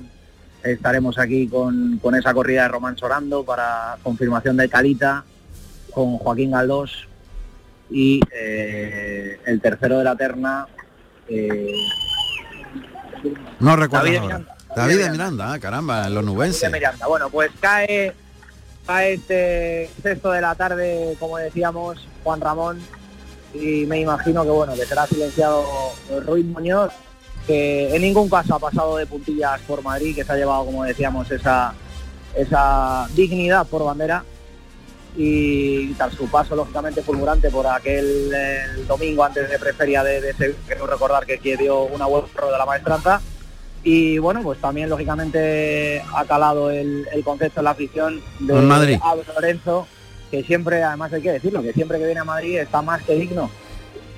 [0.64, 5.24] estaremos aquí con, con esa corrida de Román Sorando para confirmación de Calita
[5.94, 7.08] con Joaquín Galdós
[7.90, 10.68] y eh, el tercero de la terna
[11.30, 11.74] eh,
[13.60, 14.38] No recuerdo David ahora.
[14.38, 14.58] Miranda.
[14.76, 16.72] David de Miranda, ah, caramba, los nubenses.
[16.72, 17.08] Miranda.
[17.08, 18.14] Bueno, pues cae,
[18.86, 22.80] cae este sexto de la tarde, como decíamos, Juan Ramón,
[23.54, 25.64] y me imagino que bueno, que será silenciado
[26.26, 26.92] Ruiz Muñoz,
[27.46, 30.84] que en ningún caso ha pasado de puntillas por Madrid, que se ha llevado, como
[30.84, 31.74] decíamos, esa,
[32.36, 34.24] esa dignidad por bandera.
[35.16, 40.56] y tras su paso lógicamente fulgurante por aquel el domingo antes de preferia de, de
[40.68, 43.20] quiero recordar que, que dio una buena de la maestranza
[43.84, 49.00] y bueno pues también lógicamente ha calado el, el concepto de la afición de Madrid.
[49.02, 49.88] Álvaro Lorenzo
[50.30, 53.16] que siempre además hay que decirlo que siempre que viene a Madrid está más que
[53.16, 53.50] digno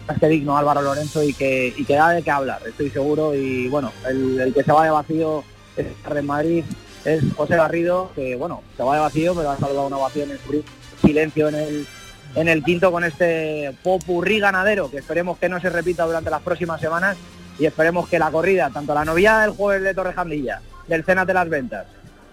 [0.08, 3.34] más que digno Álvaro Lorenzo y que y que da de qué hablar estoy seguro.
[3.36, 5.44] Y bueno el, que se va de vacío
[5.76, 6.64] este en Madrid
[7.06, 10.40] es José Garrido que bueno se va de vacío pero ha salvado una ovación en
[10.40, 10.64] su
[11.06, 11.88] silencio en el
[12.36, 16.42] en el quinto con este popurrí ganadero que esperemos que no se repita durante las
[16.42, 17.18] próximas semanas
[17.60, 21.34] y esperemos que la corrida, tanto la novia del jueves de Torrejandilla, del Cenas de
[21.34, 21.86] las Ventas,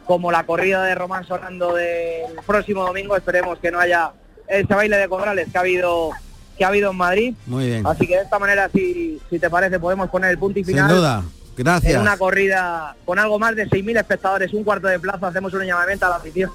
[0.06, 4.12] como la corrida de Román Sonando del próximo domingo, esperemos que no haya
[4.48, 6.10] ese baile de corrales que ha habido
[6.56, 7.34] que ha habido en Madrid.
[7.46, 7.86] Muy bien.
[7.86, 10.88] Así que de esta manera, si, si te parece, podemos poner el punto y final.
[10.88, 11.22] Sin duda.
[11.54, 11.92] Gracias.
[11.94, 15.64] En una corrida con algo más de 6.000 espectadores, un cuarto de plaza, hacemos un
[15.64, 16.50] llamamiento a la afición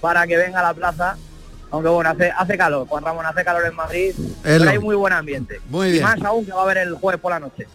[0.00, 1.16] para que venga a la plaza.
[1.70, 4.94] Aunque bueno, hace, hace calor, Juan Ramón, hace calor en Madrid, pero lo- hay muy
[4.94, 5.60] buen ambiente.
[5.68, 6.04] Muy Y bien.
[6.04, 7.66] más aún que va a haber el jueves por la noche.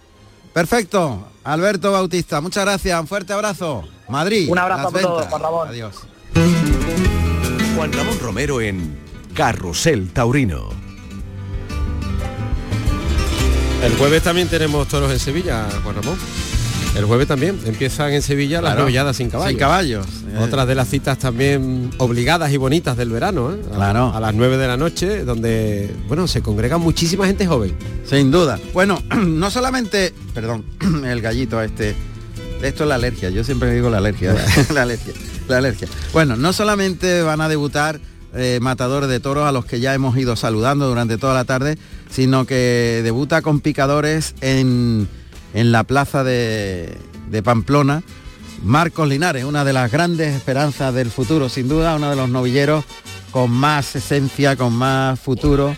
[0.58, 1.28] Perfecto.
[1.44, 3.00] Alberto Bautista, muchas gracias.
[3.00, 3.84] Un fuerte abrazo.
[4.10, 4.50] Madrid.
[4.50, 5.28] Un abrazo Las a todos.
[5.28, 5.68] Juan Ramón.
[5.68, 5.96] Adiós.
[7.76, 8.98] Juan Ramón Romero en
[9.36, 10.70] Carrusel Taurino.
[13.84, 16.18] El jueves también tenemos toros en Sevilla, Juan Ramón.
[16.98, 18.82] El jueves también empiezan en Sevilla las Claro.
[18.84, 19.50] novilladas sin caballos.
[19.52, 20.06] Sin caballos.
[20.30, 20.38] Eh.
[20.40, 23.60] Otras de las citas también obligadas y bonitas del verano, ¿eh?
[23.72, 24.12] A- Claro.
[24.16, 27.76] A las 9 de la noche, donde, bueno, se congrega muchísima gente joven.
[28.06, 28.60] Sin duda.
[28.74, 30.66] Bueno, no solamente, perdón,
[31.06, 31.96] el gallito este.
[32.64, 34.34] Esto es la alergia, yo siempre digo la alergia,
[34.74, 35.14] la alergia,
[35.48, 35.88] la alergia.
[36.12, 38.00] Bueno, no solamente van a debutar
[38.34, 41.78] eh, matadores de toros a los que ya hemos ido saludando durante toda la tarde,
[42.10, 45.08] sino que debuta con picadores en,
[45.54, 46.98] en la plaza de,
[47.30, 48.04] de Pamplona.
[48.64, 52.86] Marcos Linares, una de las grandes esperanzas del futuro, sin duda, uno de los novilleros
[53.32, 55.76] con más esencia, con más futuro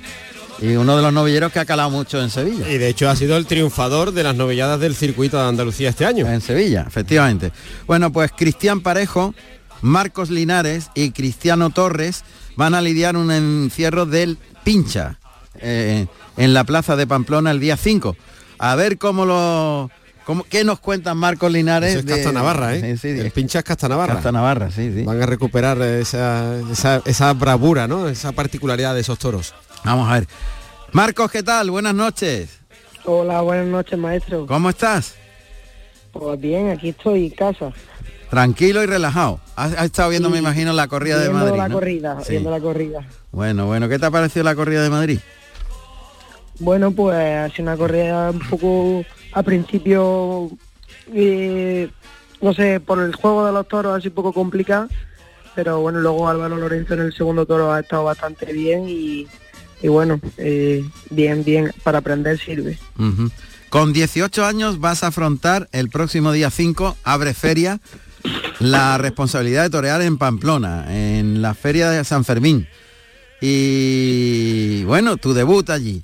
[0.61, 2.69] y uno de los novilleros que ha calado mucho en Sevilla.
[2.69, 6.05] Y de hecho ha sido el triunfador de las novilladas del circuito de Andalucía este
[6.05, 6.27] año.
[6.27, 7.51] En Sevilla, efectivamente.
[7.87, 9.33] Bueno, pues Cristian Parejo,
[9.81, 12.23] Marcos Linares y Cristiano Torres
[12.55, 15.17] van a lidiar un encierro del pincha
[15.61, 18.15] eh, en la plaza de Pamplona el día 5.
[18.59, 19.89] A ver cómo lo...
[20.25, 21.89] Cómo, ¿Qué nos cuentan Marcos Linares?
[21.95, 22.81] Eso es Casta Navarra, ¿eh?
[22.81, 24.13] Sí, sí, el pincha es Casta Navarra.
[24.15, 25.03] Casta Navarra, sí, sí.
[25.03, 28.07] Van a recuperar esa, esa, esa bravura, ¿no?
[28.07, 29.55] Esa particularidad de esos toros.
[29.83, 30.27] Vamos a ver.
[30.91, 31.71] Marcos, ¿qué tal?
[31.71, 32.59] Buenas noches.
[33.05, 34.45] Hola, buenas noches, maestro.
[34.45, 35.15] ¿Cómo estás?
[36.11, 37.71] Pues bien, aquí estoy en casa.
[38.29, 39.39] Tranquilo y relajado.
[39.55, 40.33] Has, has estado viendo, Sí.
[40.33, 41.57] me imagino, la corrida de viendo Madrid.
[41.57, 41.73] la ¿no?
[41.75, 42.31] corrida, Sí.
[42.33, 42.99] viendo la corrida.
[43.31, 45.19] Bueno, bueno, ¿qué te ha parecido la corrida de Madrid?
[46.59, 50.49] Bueno, pues ha sido una corrida un poco a principio,
[51.13, 51.89] eh,
[52.41, 54.87] no sé, por el juego de los toros sido un poco complicada,
[55.55, 59.27] pero bueno, luego Álvaro Lorenzo en el segundo toro ha estado bastante bien y,
[59.81, 62.77] y bueno, eh, bien, bien, para aprender sirve.
[63.69, 67.79] Con 18 años vas a afrontar el próximo día 5, abre feria,
[68.59, 72.67] la responsabilidad de torear en Pamplona, en la feria de San Fermín.
[73.41, 76.03] Y bueno, tu debut allí.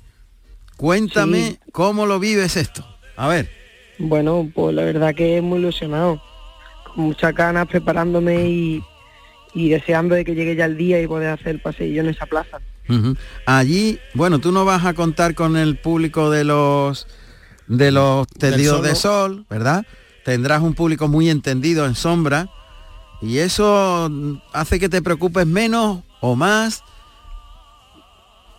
[0.76, 1.58] Cuéntame Sí.
[1.72, 2.86] cómo lo vives esto.
[3.16, 3.50] A ver.
[3.98, 6.20] Bueno, pues la verdad que muy ilusionado,
[6.94, 8.84] con muchas ganas preparándome y,
[9.54, 12.26] y deseando de que llegue ya el día y poder hacer el paseillo en esa
[12.26, 12.58] plaza.
[13.46, 17.06] Allí, bueno, tú no vas a contar con el público de los
[17.66, 19.84] de los tendidos de sol, ¿verdad?
[20.24, 22.48] Tendrás un público muy entendido en sombra
[23.20, 24.08] y eso
[24.52, 26.84] hace que te preocupes menos o más.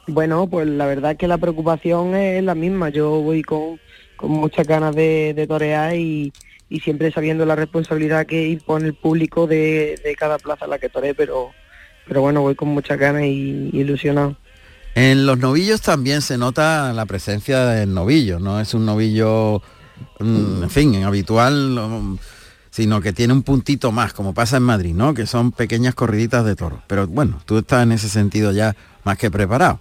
[0.08, 2.90] Bueno, pues la verdad es que la preocupación es la misma.
[2.90, 3.80] Yo voy con,
[4.16, 6.32] con muchas ganas de, de torear y,
[6.70, 10.80] y siempre sabiendo la responsabilidad que impone el público de, de cada plaza en la
[10.80, 11.52] que toré, pero,
[12.08, 14.38] pero bueno, voy con muchas ganas y, y ilusionado.
[14.96, 19.62] En los novillos también se nota la presencia del novillo, no es un novillo,
[20.20, 22.18] mm, en fin, habitual, mm,
[22.72, 25.14] sino que tiene un puntito más, como pasa en Madrid, ¿no?
[25.14, 26.80] Que son pequeñas corriditas de toros.
[26.88, 29.80] Pero bueno, tú estás en ese sentido ya más que preparado.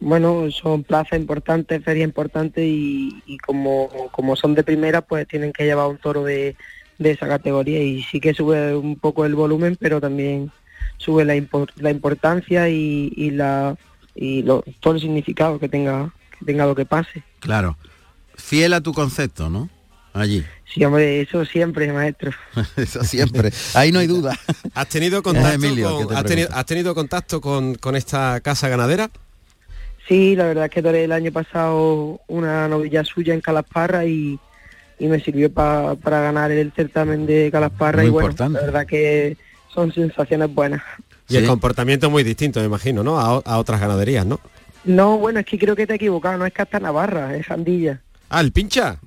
[0.00, 5.52] Bueno, son plazas importantes, ferias importantes y, y como, como son de primera, pues tienen
[5.52, 6.56] que llevar un toro de,
[6.98, 10.50] de esa categoría y sí que sube un poco el volumen, pero también
[10.96, 11.34] sube la,
[11.76, 13.76] la importancia y, y la
[14.14, 17.22] y lo- todo el significado que tenga que tenga lo que pase.
[17.38, 17.76] Claro.
[18.34, 19.68] Fiel a tu concepto, ¿no?
[20.14, 20.44] Allí.
[20.72, 22.30] Sí, hombre, eso siempre, maestro.
[22.76, 23.50] Eso siempre.
[23.74, 24.38] Ahí no hay duda.
[24.74, 28.40] ¿Has tenido contacto, Emilio, con, ¿qué te has, tenido, has tenido contacto con, con esta
[28.40, 29.10] casa ganadera?
[30.08, 34.38] Sí, la verdad es que toré el año pasado una novilla suya en Calasparra y,
[34.98, 38.58] y me sirvió pa- para ganar el certamen de Calasparra Muy y bueno, importante.
[38.58, 39.36] la verdad que
[39.72, 40.82] son sensaciones buenas.
[41.28, 43.20] Y el comportamiento es muy distinto, me imagino, ¿no?
[43.20, 44.40] A, a otras ganaderías, ¿no?
[44.82, 48.00] No, bueno, es que creo que te he equivocado, no es Casta Navarra, es Andilla.
[48.30, 48.98] Ah, el pincha.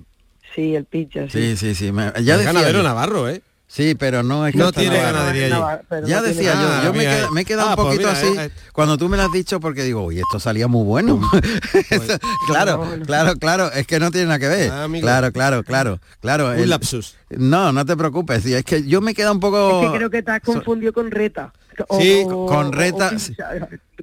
[0.56, 1.58] Sí, el pincha, Sí, sí.
[1.58, 1.92] sí, sí.
[1.92, 2.84] me- El ya decía ganadero yo.
[2.84, 3.42] Navarro, ¿eh?
[3.76, 5.12] Sí, pero no es No Casta tiene Navarra.
[5.18, 5.54] ganadería allí.
[5.56, 7.76] Navarra, Ya no tiene- decía yo, Ah, yo me, queda- me he quedado ah, un
[7.76, 8.50] pues poquito mira, así eh, eh.
[8.72, 11.20] cuando tú me lo has dicho porque digo, uy, esto salía muy bueno.
[11.90, 14.72] Esto- claro, claro, claro, es que no tiene nada que ver.
[14.72, 16.50] Ah, claro, claro, claro, claro.
[16.52, 17.16] Un el- lapsus.
[17.32, 19.82] No, no te preocupes, sí, es que yo me queda un poco...
[19.86, 21.52] Es que creo que te has confundido con Reta.
[21.88, 23.12] O- Sí, o- con o Reta,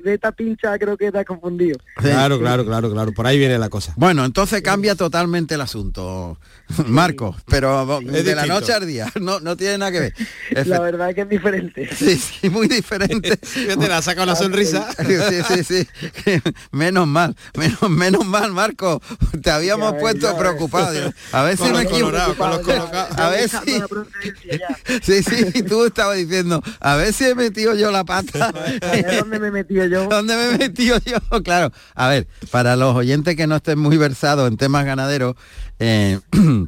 [0.00, 0.10] pincha.
[0.10, 1.78] Reta pincha creo que te has confundido.
[1.96, 3.12] Claro, claro, claro, claro.
[3.12, 3.92] Por ahí viene la cosa.
[3.96, 6.38] Bueno, entonces cambia totalmente el asunto,
[6.86, 10.14] Marco, pero de la noche al día, no, no tiene nada que ver.
[10.66, 11.88] La verdad que es diferente.
[11.94, 13.38] Sí, sí, muy diferente.
[14.02, 14.88] Sacado la sonrisa.
[15.10, 16.40] Sí, sí, sí.
[16.70, 19.02] Menos mal, menos, menos mal, Marco.
[19.42, 21.12] Te habíamos puesto preocupado.
[21.32, 22.16] A ver si Con me equivoco.
[23.16, 23.82] A ver si.
[25.02, 28.48] Sí, sí, tú estabas diciendo, a ver si he metido yo la pata.
[28.48, 31.18] A ver dónde me he metido ¿Dónde me he metido yo?
[31.42, 31.72] Claro.
[31.94, 35.36] A ver, para los oyentes que no estén muy versados en temas ganaderos,
[35.78, 36.20] eh,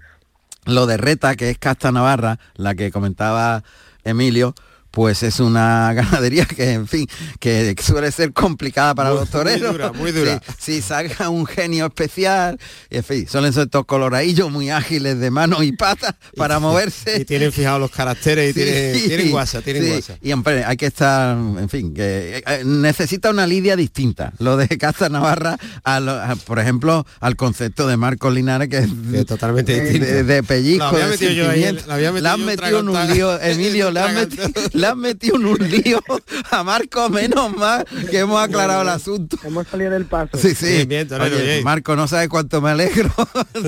[0.65, 3.65] lo de Reta, que es Casta Navarra, la que comentaba
[4.05, 4.55] Emilio,
[4.93, 7.09] pues es una ganadería que, en fin,
[7.41, 9.61] que suele ser complicada para Muy- los toreros.
[9.63, 10.41] muy dura, muy dura.
[10.61, 12.59] Si, si saca un genio especial,
[12.91, 17.21] en fin, suelen ser estos coloradillos muy ágiles de manos y patas para moverse.
[17.21, 19.89] Y tienen fijados los caracteres y tienen, Sí, tienen guasa, tienen sí.
[19.91, 20.17] guasa.
[20.23, 24.33] Y hombre, hay que estar, en fin, que eh, necesita una lidia distinta.
[24.39, 28.79] Lo de Casta Navarra, a lo- a, por ejemplo, al concepto de Marcos Linares, que
[28.79, 30.07] es es totalmente de, distinto.
[30.07, 31.85] de- de pellizco, Lo había de metido yo ahí, sentimiento.
[31.89, 34.49] lo había metido Le han metido en un lío, Emilio, le han, metido.
[34.83, 36.03] Le han metido en un lío
[36.51, 39.39] a Marco, menos mal que hemos aclarado el asunto.
[39.45, 40.37] Hemos salido del paso.
[40.37, 40.67] Sí, sí.
[40.67, 41.65] Bien, bien, torero, Oye, bien.
[41.65, 43.13] Marco, no sabes cuánto me alegro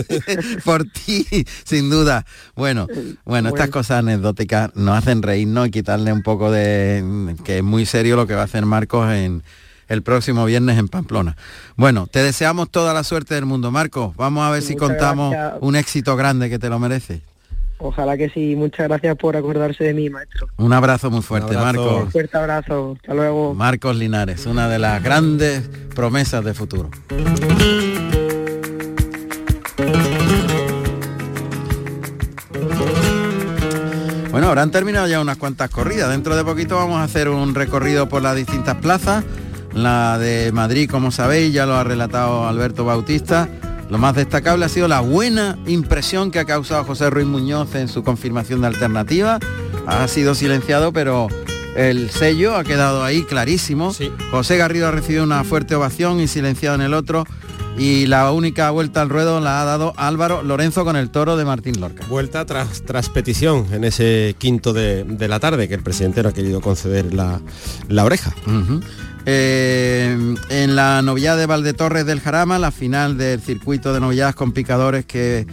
[0.64, 1.24] por ti,
[1.62, 2.27] sin duda.
[2.57, 2.88] Bueno,
[3.24, 7.87] bueno, estas cosas anecdóticas nos hacen reírnos y quitarle un poco de que es muy
[7.87, 9.44] serio lo que va a hacer Marcos en
[9.87, 11.37] el próximo viernes en Pamplona.
[11.77, 14.16] Bueno, te deseamos toda la suerte del mundo, Marcos.
[14.16, 15.59] Vamos a ver si contamos gracias.
[15.61, 17.22] un éxito grande que te lo merece.
[17.87, 18.57] Ojalá que sí.
[18.57, 20.49] Muchas gracias por acordarse de mí, maestro.
[20.57, 21.85] Un abrazo muy fuerte, abrazo.
[21.85, 22.05] Marcos.
[22.05, 22.97] Un fuerte abrazo.
[22.97, 23.55] Hasta luego.
[23.55, 26.88] Marcos Linares, una de las grandes promesas de futuro.
[34.31, 36.09] Bueno, habrán terminado ya unas cuantas corridas.
[36.09, 39.25] Dentro de poquito vamos a hacer un recorrido por las distintas plazas.
[39.75, 43.47] La de Madrid, como sabéis, ya lo ha relatado Alberto Bautista.
[43.90, 47.88] Lo más destacable ha sido la buena impresión que ha causado José Ruiz Muñoz en
[47.88, 49.38] su confirmación de alternativa.
[49.87, 51.29] Ha sido silenciado, pero
[51.77, 53.92] el sello ha quedado ahí clarísimo.
[53.92, 54.11] Sí.
[54.31, 57.25] José Garrido ha recibido una fuerte ovación y silenciado en el otro.
[57.77, 61.44] Y la única vuelta al ruedo la ha dado Álvaro Lorenzo con el toro de
[61.44, 62.07] Martín Lorca.
[62.07, 66.29] Vuelta tras, tras petición en ese quinto de, de la tarde que el presidente no
[66.29, 67.40] ha querido conceder la,
[67.88, 68.33] la oreja.
[69.26, 74.52] Eh, en la novillada de Valdetorres del Jarama, la final del circuito de novilladas con
[74.52, 75.46] picadores que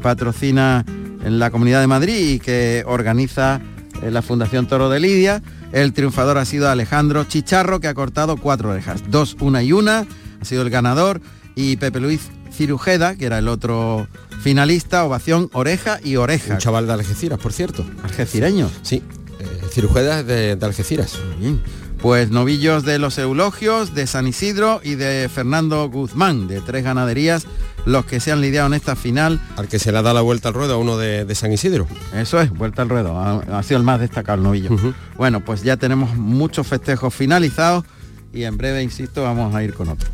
[0.00, 0.84] patrocina
[1.24, 3.60] en la Comunidad de Madrid y que organiza
[4.02, 5.42] eh, la Fundación Toro de Lidia.
[5.72, 10.06] El triunfador ha sido Alejandro Chicharro, que ha cortado cuatro orejas, dos, una y una,
[10.40, 11.20] ha sido el ganador,
[11.56, 14.06] y Pepe Luis Cirujeda, que era el otro
[14.40, 16.54] finalista, ovación, oreja y oreja.
[16.54, 17.84] Un chaval de Algeciras, por cierto.
[18.04, 18.70] Algecireño.
[18.82, 19.02] Sí,
[19.40, 21.18] eh, Cirujeda es de, de Algeciras.
[21.40, 21.60] Bien.
[22.06, 27.48] Pues novillos de los Eulogios, de San Isidro y de Fernando Guzmán, de tres ganaderías,
[27.84, 29.40] los que se han lidiado en esta final.
[29.56, 31.52] Al que se le ha dado la vuelta al ruedo a uno de, de San
[31.52, 31.88] Isidro.
[32.14, 34.70] Eso es, vuelta al ruedo, ha, ha sido el más destacado el novillo.
[35.16, 37.84] Bueno, pues ya tenemos muchos festejos finalizados
[38.32, 40.08] y en breve, insisto, vamos a ir con otros.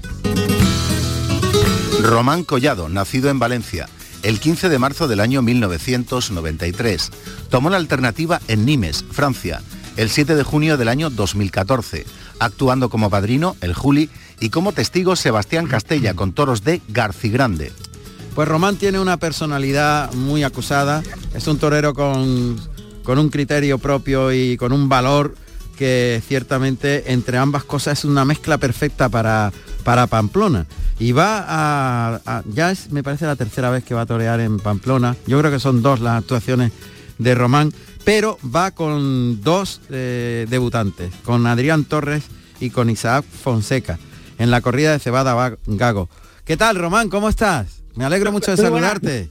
[2.00, 3.86] Román Collado, nacido en Valencia,
[4.22, 7.10] el 15 de marzo del año 1993.
[7.50, 9.60] Tomó la alternativa en Nimes, Francia,
[9.96, 12.04] el 7 de junio del año 2014,
[12.38, 14.08] actuando como padrino el Juli
[14.40, 17.72] y como testigo Sebastián Castella con toros de Garcigrande.
[18.34, 21.02] Pues Román tiene una personalidad muy acusada,
[21.34, 22.58] es un torero con,
[23.04, 25.34] con un criterio propio y con un valor
[25.76, 29.52] que ciertamente entre ambas cosas es una mezcla perfecta para,
[29.84, 30.66] para Pamplona.
[30.98, 34.40] Y va a, a- ya es, me parece la tercera vez que va a torear
[34.40, 35.16] en Pamplona.
[35.26, 36.72] Yo creo que son dos las actuaciones
[37.18, 37.72] de Román,
[38.04, 42.24] pero va con dos eh, debutantes, con Adrián Torres
[42.60, 43.98] y con Isaac Fonseca,
[44.38, 46.08] en la corrida de Cebada Va- Gago.
[46.44, 47.08] ¿Qué tal, Román?
[47.08, 47.82] ¿Cómo estás?
[47.94, 48.88] Me alegro mucho de Muy buena.
[48.88, 49.28] saludarte.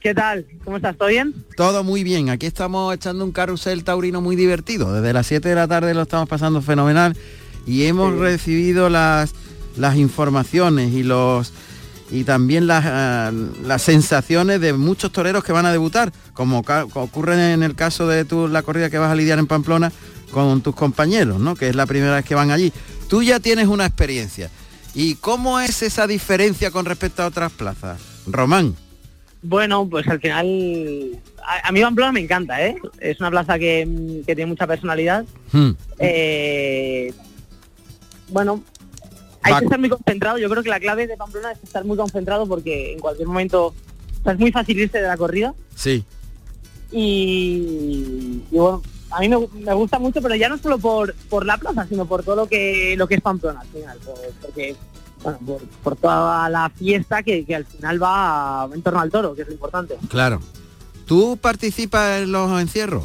[0.00, 0.46] ¿Qué tal?
[0.64, 0.96] ¿Cómo estás?
[0.96, 1.34] ¿Todo bien?
[1.56, 2.28] Todo muy bien.
[2.30, 4.92] Aquí estamos echando un carrusel taurino muy divertido.
[4.92, 7.16] Desde las 7 de la tarde lo estamos pasando fenomenal
[7.66, 9.34] y hemos recibido las,
[9.78, 11.52] las informaciones y los
[12.14, 13.32] y también las, ah,
[13.64, 16.60] las sensaciones de muchos toreros que van a debutar, como
[16.94, 19.90] ocurre en el caso de tu, la corrida que vas a lidiar en Pamplona,
[20.30, 21.56] con tus compañeros, ¿no?
[21.56, 22.72] Que es la primera vez que van allí.
[23.08, 24.48] Tú ya tienes una experiencia.
[24.94, 28.00] ¿Y cómo es esa diferencia con respecto a otras plazas?
[28.28, 28.76] Román.
[29.42, 32.76] Bueno, pues al final, a, a mí Pamplona me encanta, ¿eh?
[33.00, 35.24] Es una plaza que, que tiene mucha personalidad.
[35.50, 35.72] Hmm.
[35.98, 37.12] Eh,
[38.28, 38.62] bueno,
[39.44, 40.38] hay que estar muy concentrado.
[40.38, 43.66] Yo creo que la clave de Pamplona es estar muy concentrado porque en cualquier momento
[43.68, 43.74] o
[44.24, 45.54] sea, es muy fácil irse de la corrida.
[45.74, 46.04] Sí.
[46.90, 51.14] Y, y bueno, a mí me, gu- me gusta mucho, pero ya no solo por,
[51.28, 53.98] por la plaza, sino por todo lo que lo que es Pamplona al final.
[53.98, 54.76] por- porque,
[55.22, 59.34] bueno, por, por toda la fiesta que, que al final va en torno al toro,
[59.34, 59.96] que es lo importante.
[60.08, 60.40] Claro.
[61.06, 63.04] ¿Tú participas en los encierros?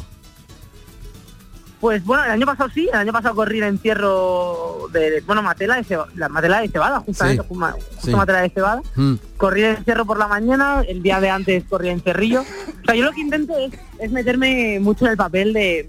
[1.80, 5.76] Pues bueno, el año pasado sí, el año pasado corrí el encierro de, bueno, Matela
[5.76, 8.10] de Ceba- la Matela de Cebada, justamente, Sí, ju- justo sí.
[8.10, 8.82] Matela de Cebada.
[8.96, 9.14] Mm.
[9.38, 12.42] Corrí el encierro por la mañana, el día de antes corrí en Cerrillo.
[12.42, 15.86] O sea, yo lo que intento es, es meterme mucho en el papel de,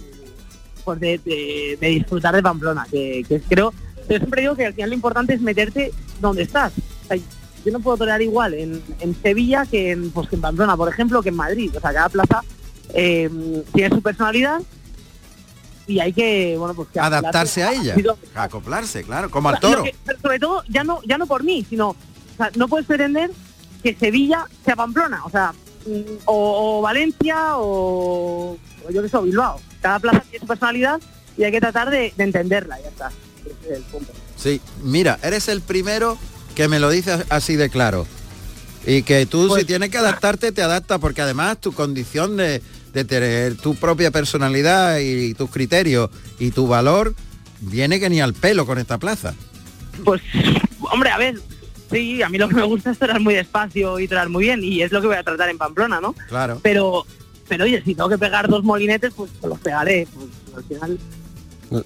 [0.85, 3.73] pues de, de- de disfrutar de Pamplona, que, creo,
[4.09, 6.71] yo siempre digo que al final lo importante es meterte donde estás.
[7.03, 10.41] O sea, yo no puedo torear igual en, en Sevilla que en, pues, que en
[10.41, 11.69] Pamplona, por ejemplo, que en Madrid.
[11.75, 12.41] O sea, cada plaza
[12.93, 13.29] eh,
[13.73, 14.61] tiene su personalidad
[15.87, 17.95] y hay que, bueno, pues que Adaptarse a ella.
[18.35, 19.83] Acoplarse, claro, como al toro.
[19.83, 21.95] que- sobre todo, ya no, ya no por mí, sino, o
[22.37, 23.31] sea, no puedes pretender
[23.83, 25.53] que Sevilla sea Pamplona, o sea,
[25.85, 25.91] mm,
[26.25, 28.57] o, o Valencia o,
[28.87, 29.59] o yo qué sé, o Bilbao.
[29.81, 31.01] Cada plaza tiene su personalidad
[31.37, 33.11] y hay que tratar de, de entenderla, ya está.
[33.45, 34.11] Ese es el punto.
[34.37, 36.17] Sí, mira, eres el primero
[36.55, 38.05] que me lo dice así de claro.
[38.85, 42.61] Y que tú Pues si tienes que adaptarte, te adaptas, porque además tu condición de,
[42.93, 47.15] de tener tu propia personalidad y tus criterios y tu valor
[47.61, 49.33] viene que ni al pelo con esta plaza.
[50.03, 50.21] Pues,
[50.91, 51.39] hombre, a ver,
[51.89, 54.63] sí, a mí lo que me gusta es torear muy despacio y torear muy bien,
[54.63, 56.13] y es lo que voy a tratar en Pamplona, ¿no?
[56.27, 56.59] Claro.
[56.63, 57.05] Pero,
[57.47, 60.07] pero oye, si tengo que pegar dos molinetes, pues, pues los pegaré.
[60.13, 60.99] Pues, al final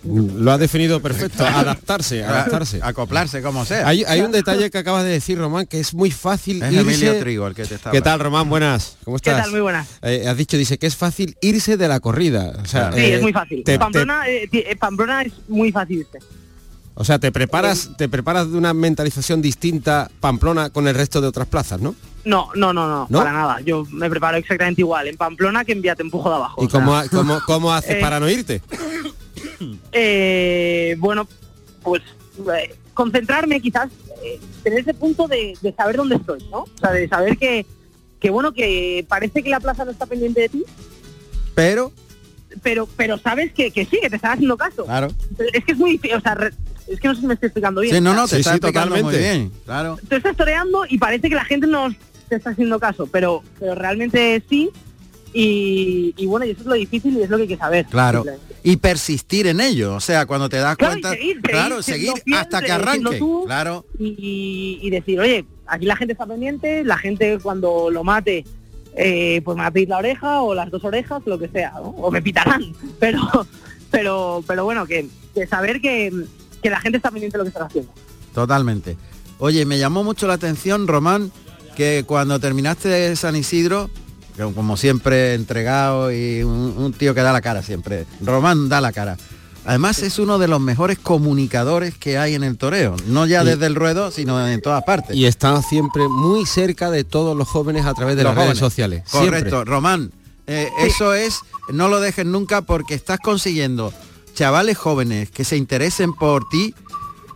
[0.03, 2.79] Lo ha definido perfecto, adaptarse, adaptarse.
[2.81, 3.87] Acoplarse como sea.
[3.87, 6.81] Hay, hay un detalle que acabas de decir, Román, que es muy fácil Es irse...
[6.81, 8.19] Emilio Trigo el que te está ¿Qué tal.
[8.19, 8.49] Román?
[8.49, 8.97] Buenas.
[9.05, 9.43] ¿Cómo ¿Qué estás?
[9.43, 9.51] tal?
[9.51, 9.87] Muy buenas.
[10.01, 12.53] Eh, has dicho, dice que es fácil irse de la corrida.
[12.63, 13.63] O sea, Sí, eh, es muy fácil.
[13.63, 15.99] te- Pamplona, eh, eh, Pamplona es muy fácil.
[15.99, 16.17] irse.
[16.95, 21.27] o sea, te preparas, te preparas de una mentalización distinta Pamplona con el resto de
[21.27, 21.93] otras plazas, ¿no?
[22.23, 23.19] No, no, no, no, ¿No?
[23.19, 23.59] para nada.
[23.61, 26.63] Yo me preparo exactamente igual en Pamplona que en Vía Te Empujo de abajo.
[26.63, 28.63] ¿Y sea, cómo, cómo, cómo haces eh, para no irte?
[29.91, 31.27] eh, bueno,
[31.83, 32.01] pues
[32.53, 33.89] eh, concentrarme quizás,
[34.23, 36.59] eh, tener ese punto de, de saber dónde estoy, ¿no?
[36.63, 37.65] O sea, de saber que,
[38.19, 40.63] que bueno, que parece que la plaza no está pendiente de ti,
[41.53, 41.91] Pero,
[42.63, 44.85] pero pero sabes que, que sí, que te están haciendo caso.
[44.85, 45.07] claro.
[45.53, 46.53] Es que es muy difícil, o sea, re-
[46.87, 47.95] es que no sé si me estoy explicando bien.
[47.95, 49.51] Sí, no, no, te está explicando muy bien.
[49.65, 49.97] Claro.
[50.07, 51.89] tú estás toreando y parece que la gente no
[52.29, 54.69] te está haciendo caso, pero, pero realmente sí.
[55.37, 57.85] Y, y bueno, y eso es lo difícil y es lo que hay que saber.
[57.87, 58.23] Claro.
[58.63, 59.93] Y persistir en ello.
[59.95, 61.17] O sea, cuando te das Claro, y cuenta.
[61.17, 63.17] seguir claro, seguir hasta que arranque.
[63.19, 63.43] tú.
[63.45, 63.85] Claro.
[63.99, 68.45] Y, y decir, oye, aquí la gente está pendiente, la gente cuando lo mate,
[68.95, 71.71] eh, pues me va a pedir la oreja o las dos orejas, lo que sea,
[71.81, 71.89] ¿no?
[71.89, 72.73] O me pitarán.
[73.01, 73.19] Pero,
[73.91, 76.11] pero, pero bueno, que, que saber que,
[76.63, 77.91] que la gente está pendiente de lo que estás haciendo.
[78.33, 78.95] Totalmente.
[79.37, 81.31] Oye, me llamó mucho la atención, Román,
[81.75, 83.89] que cuando terminaste San Isidro,
[84.53, 88.91] como siempre entregado y un, un tío que da la cara siempre, Román da la
[88.91, 89.17] cara.
[89.67, 93.47] Además es uno de los mejores comunicadores que hay en el toreo, no ya Y-
[93.47, 95.15] desde el ruedo, sino en todas partes.
[95.15, 98.47] Y está siempre muy cerca de todos los jóvenes a través de Los las redes
[98.59, 98.59] jóvenes.
[98.59, 99.03] sociales.
[99.09, 99.71] Correcto, Siempre.
[99.71, 100.11] Román,
[100.45, 101.39] eh, eso es,
[101.71, 103.91] no lo dejes nunca porque estás consiguiendo
[104.35, 106.75] chavales jóvenes que se interesen por ti,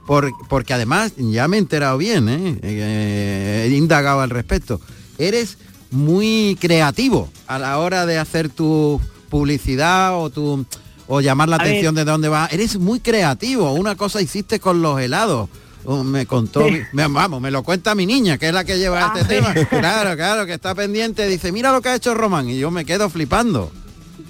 [0.06, 2.60] por- porque además ya me he enterado bien, ¿eh?
[2.62, 4.80] Eh, he indagado al respecto.
[5.18, 5.58] Eres
[5.92, 10.66] muy creativo a la hora de hacer tu publicidad o tu
[11.08, 12.06] o llamar la A atención ver.
[12.06, 12.48] de dónde va.
[12.52, 13.72] Eres muy creativo.
[13.74, 15.50] Una cosa hiciste con los helados.
[15.86, 16.82] Oh, me contó, Sí.
[16.94, 19.42] me- vamos, me lo cuenta mi niña, que es la que lleva Ah, este sí.
[19.42, 19.54] tema.
[19.70, 21.26] Claro, claro, que está pendiente.
[21.28, 22.50] Dice, mira lo que ha hecho Román.
[22.50, 23.72] Y yo me quedo flipando.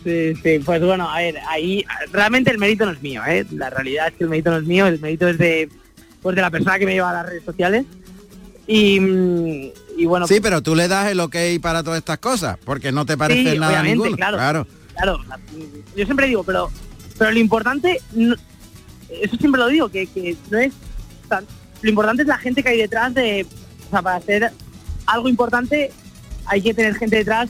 [0.04, 1.84] Sí, sí, pues bueno, a ver, ahí
[2.14, 3.46] realmente el mérito no es mío, ¿eh?
[3.52, 5.68] La realidad es que el mérito no es mío, el mérito es de,
[6.22, 7.86] pues de la persona que me lleva a las redes sociales.
[8.68, 9.70] Y, mm,
[10.00, 13.06] y bueno, Sí, pero tú le das el ok para todas estas cosas, porque no
[13.06, 14.16] te parece Sí, nada ninguno.
[14.16, 14.38] claro.
[14.38, 14.68] claro.
[14.94, 15.40] claro, la-
[15.96, 16.70] yo siempre digo, pero
[17.18, 18.36] pero lo importante, no-
[19.10, 20.72] eso siempre lo digo, que, que no es
[21.28, 21.46] tan-
[21.82, 23.46] lo importante es la gente que hay detrás de,
[23.88, 24.52] o sea, para hacer
[25.06, 25.92] algo importante
[26.46, 27.50] hay que tener gente detrás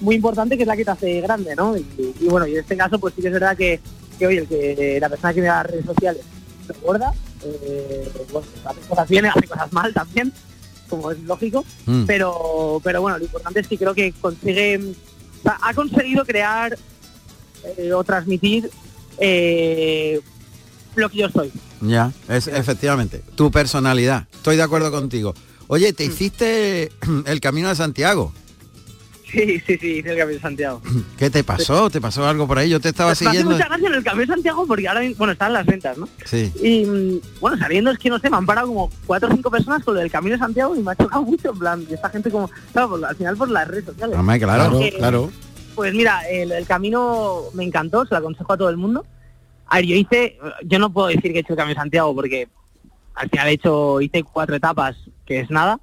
[0.00, 1.76] muy importante que es la que te hace grande, ¿no?
[1.76, 1.86] Y,
[2.20, 3.80] y bueno, y en este caso pues sí que es verdad que,
[4.18, 6.22] que oye, el que la persona que me da las redes sociales
[6.66, 7.12] se gorda,
[7.44, 10.32] eh, bueno, hace cosas bien, hace cosas mal también,
[10.88, 12.04] como es lógico, Mm.
[12.06, 16.76] pero pero bueno, lo importante es que creo que consigue, o sea, ha conseguido crear
[17.78, 18.70] eh, o transmitir
[19.18, 20.20] eh,
[20.94, 21.50] lo que yo soy.
[21.80, 23.22] Ya, es efectivamente.
[23.34, 24.26] Tu personalidad.
[24.34, 25.34] Estoy de acuerdo contigo.
[25.66, 25.94] Oye, Mm.
[25.94, 26.92] ¿te hiciste
[27.26, 28.32] el camino de Santiago?
[29.34, 30.80] Sí, sí, sí, hice el Camino de Santiago.
[31.18, 31.90] ¿Qué te pasó?
[31.90, 32.70] ¿Te pasó algo por ahí?
[32.70, 33.50] Yo te estaba Me hace siguiendo.
[33.52, 36.08] mucha gracia en el Camino de Santiago porque ahora, bueno, están las ventas, ¿no?
[36.24, 36.52] Sí.
[36.62, 39.50] Y mm, bueno, sabiendo es que no sé, me han parado como cuatro o cinco
[39.50, 41.94] personas con lo del Camino de Santiago y me ha chocado mucho, en plan, y
[41.94, 44.16] esta gente como, claro, por- al final por las redes sociales.
[44.18, 45.30] Hombre, claro, Eh, claro.
[45.74, 49.04] Pues mira, el, el camino me encantó, se lo aconsejo a todo el mundo.
[49.66, 52.14] A ver, yo hice, yo no puedo decir que he hecho el Camino de Santiago
[52.14, 52.48] porque
[53.14, 54.94] al final he hecho, hice cuatro etapas,
[55.26, 55.80] que es nada.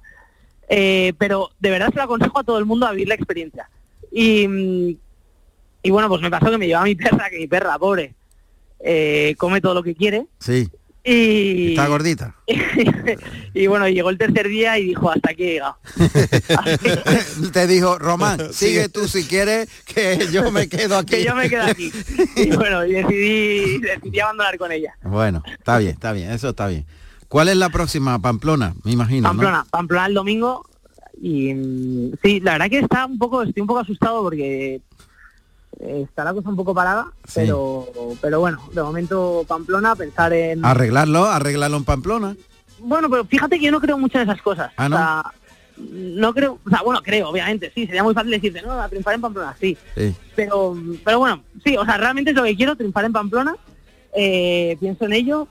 [0.68, 3.68] Eh, pero de verdad se lo aconsejo a todo el mundo a vivir la experiencia.
[4.10, 4.96] Y,
[5.82, 8.14] y bueno, pues me pasó que me llevaba mi perra, que mi perra, pobre,
[8.80, 10.26] eh, come todo lo que quiere.
[10.38, 10.68] Sí.
[11.04, 12.36] Y, Está gordita.
[13.54, 15.76] y bueno, llegó el tercer día y dijo, hasta aquí he llegado.
[17.52, 21.16] te dijo, Román, sigue tú si quieres, que yo me quedo aquí.
[21.16, 21.92] que yo me quedo aquí.
[22.36, 24.96] Y bueno, y decidí, decidí abandonar con ella.
[25.02, 26.86] Bueno, está bien, está bien, eso está bien.
[27.32, 28.18] ¿Cuál es la próxima?
[28.18, 29.28] Pamplona, me imagino, ¿no?
[29.30, 30.66] Pamplona, Pamplona el domingo.
[31.18, 34.82] Y mm, sí, la verdad que está un poco, estoy un poco asustado porque
[35.80, 37.40] eh, está la cosa un poco parada, Sí.
[37.40, 37.88] pero
[38.20, 40.62] pero bueno, de momento Pamplona, pensar en...
[40.62, 42.36] Arreglarlo, arreglarlo en Pamplona.
[42.80, 44.70] Bueno, pero fíjate que yo no creo mucho en esas cosas.
[44.76, 44.96] Ah, ¿no?
[44.96, 45.24] O sea,
[45.78, 49.14] no creo, o sea, bueno, creo, obviamente, sí, sería muy fácil decirte, no, a triunfar
[49.14, 49.74] en Pamplona, sí.
[49.96, 50.14] Sí.
[50.36, 53.56] Pero, pero bueno, sí, o sea, realmente es lo que quiero, triunfar en Pamplona.
[54.14, 55.48] Eh, pienso en ello,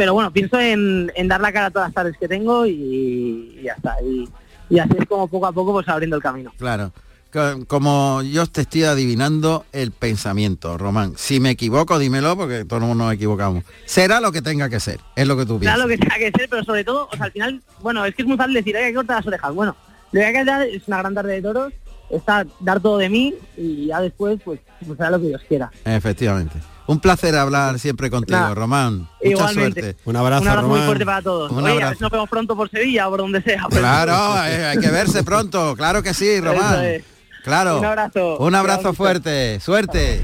[0.00, 2.72] pero bueno, pienso en, en dar la cara a todas las tardes que tengo y,
[2.72, 3.96] y ya está.
[4.02, 4.26] Y,
[4.70, 6.54] y así es como poco a poco pues abriendo el camino.
[6.56, 6.90] Claro.
[7.30, 11.12] Co- Como yo te estoy adivinando el pensamiento, Román.
[11.18, 13.62] Si me equivoco, dímelo, porque todos nos equivocamos.
[13.84, 15.78] Será lo que tenga que ser, es lo que tú Será piensas.
[15.80, 18.22] lo que tenga que ser, pero sobre todo, o sea, al final, bueno, es que
[18.22, 19.52] es muy fácil decir, hay que cortar las orejas.
[19.54, 19.76] Bueno,
[20.12, 21.74] lo que hay que dar es una gran tarde de toros,
[22.08, 25.70] está dar todo de mí y ya después, pues, pues será lo que Dios quiera.
[25.84, 26.56] Efectivamente.
[26.90, 28.52] Un placer hablar siempre contigo, Nada.
[28.52, 28.98] Román.
[28.98, 29.80] Mucha Igualmente.
[29.80, 30.00] suerte.
[30.06, 30.86] Un abrazo, Un abrazo muy Román.
[30.88, 31.52] fuerte para todos.
[31.52, 33.64] Un Oye, a ver si nos vemos pronto por Sevilla o por donde sea.
[33.70, 34.12] Claro,
[34.48, 36.84] eh, hay que verse pronto, claro que sí, Román.
[36.84, 37.04] Es.
[37.44, 37.78] Claro.
[37.78, 38.38] Un abrazo.
[38.38, 39.60] Un abrazo fuerte.
[39.60, 40.20] Suerte.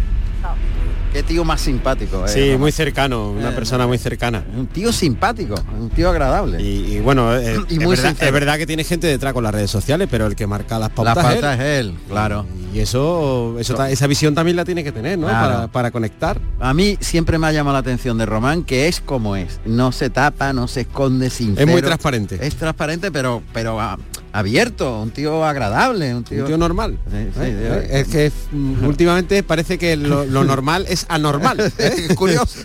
[1.17, 2.27] Qué tío más simpático.
[2.27, 4.45] eh, Sí, muy cercano, una Eh, persona muy cercana.
[4.55, 6.61] Un tío simpático, un tío agradable.
[6.63, 9.43] Y, y bueno, eh, Y es, muy verdad, es verdad que tiene gente detrás con
[9.43, 11.45] las redes sociales, pero el que marca las pautas, La es él.
[11.47, 12.45] es él, claro.
[12.75, 15.27] Y eso, eso esa visión también la tiene que tener, ¿no?
[15.29, 15.55] Claro.
[15.55, 16.39] Para, para conectar.
[16.61, 19.59] A mí siempre me ha llamado la atención de Román que es como es.
[19.65, 22.39] No se tapa, no se esconde sin Es muy transparente.
[22.47, 23.97] Es transparente, pero pero ah,
[24.37, 26.99] abierto, un tío agradable, un tío, Un tío normal.
[27.11, 27.53] Sí, sí,
[27.91, 31.61] Es que mm, últimamente parece que lo, lo normal es anormal.
[31.79, 32.07] ¿eh?
[32.09, 32.61] es curioso.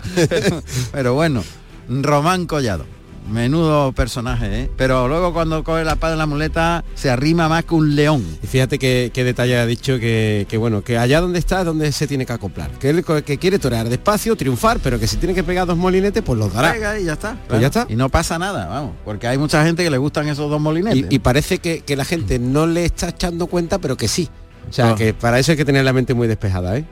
[0.92, 1.42] pero bueno,
[1.88, 2.84] Román Collado.
[3.30, 4.70] Menudo personaje, ¿eh?
[4.76, 8.24] Pero luego cuando coge la espada en la muleta se arrima más que un león.
[8.42, 11.66] Y fíjate qué, qué detalle ha dicho que, que, bueno, que allá donde está es
[11.66, 12.70] donde se tiene que acoplar.
[12.78, 16.22] Que él que quiere torear despacio, triunfar, pero que si tiene que pegar dos molinetes,
[16.22, 16.72] pues los dará.
[16.72, 17.36] Pega y ya está.
[17.48, 17.86] Pues ya está.
[17.88, 18.92] Y no pasa nada, vamos.
[19.04, 21.06] Porque hay mucha gente que le gustan esos dos molinetes.
[21.10, 24.28] Y, y parece que, que la gente no le está echando cuenta, pero que sí.
[24.68, 26.84] O sea, que para eso hay que tener la mente muy despejada, ¿eh?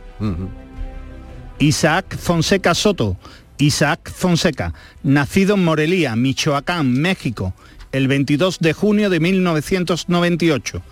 [1.59, 3.17] Isaac Fonseca Soto.
[3.61, 7.55] Isaac Fonseca, nacido en Morelia, Michoacán, México,
[7.93, 10.83] el 22 de junio de 1998.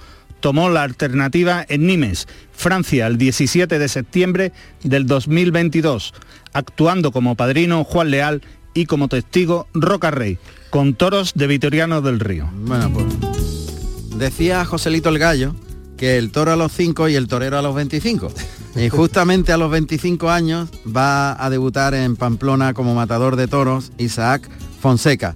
[0.40, 4.52] Tomó la alternativa en Nimes, Francia, el 17 de septiembre
[4.84, 6.14] del 2022,
[6.52, 8.42] actuando como padrino Juan Leal
[8.74, 10.38] y como testigo Roca Rey,
[10.70, 12.48] con toros de Vitoriano del Río.
[12.92, 15.56] Pues decía Joselito el Gallo
[15.96, 18.32] que el toro a los 5 y el torero a los 25.
[18.78, 23.90] Y justamente a los 25 años va a debutar en Pamplona como matador de toros
[23.98, 24.48] Isaac
[24.80, 25.34] Fonseca.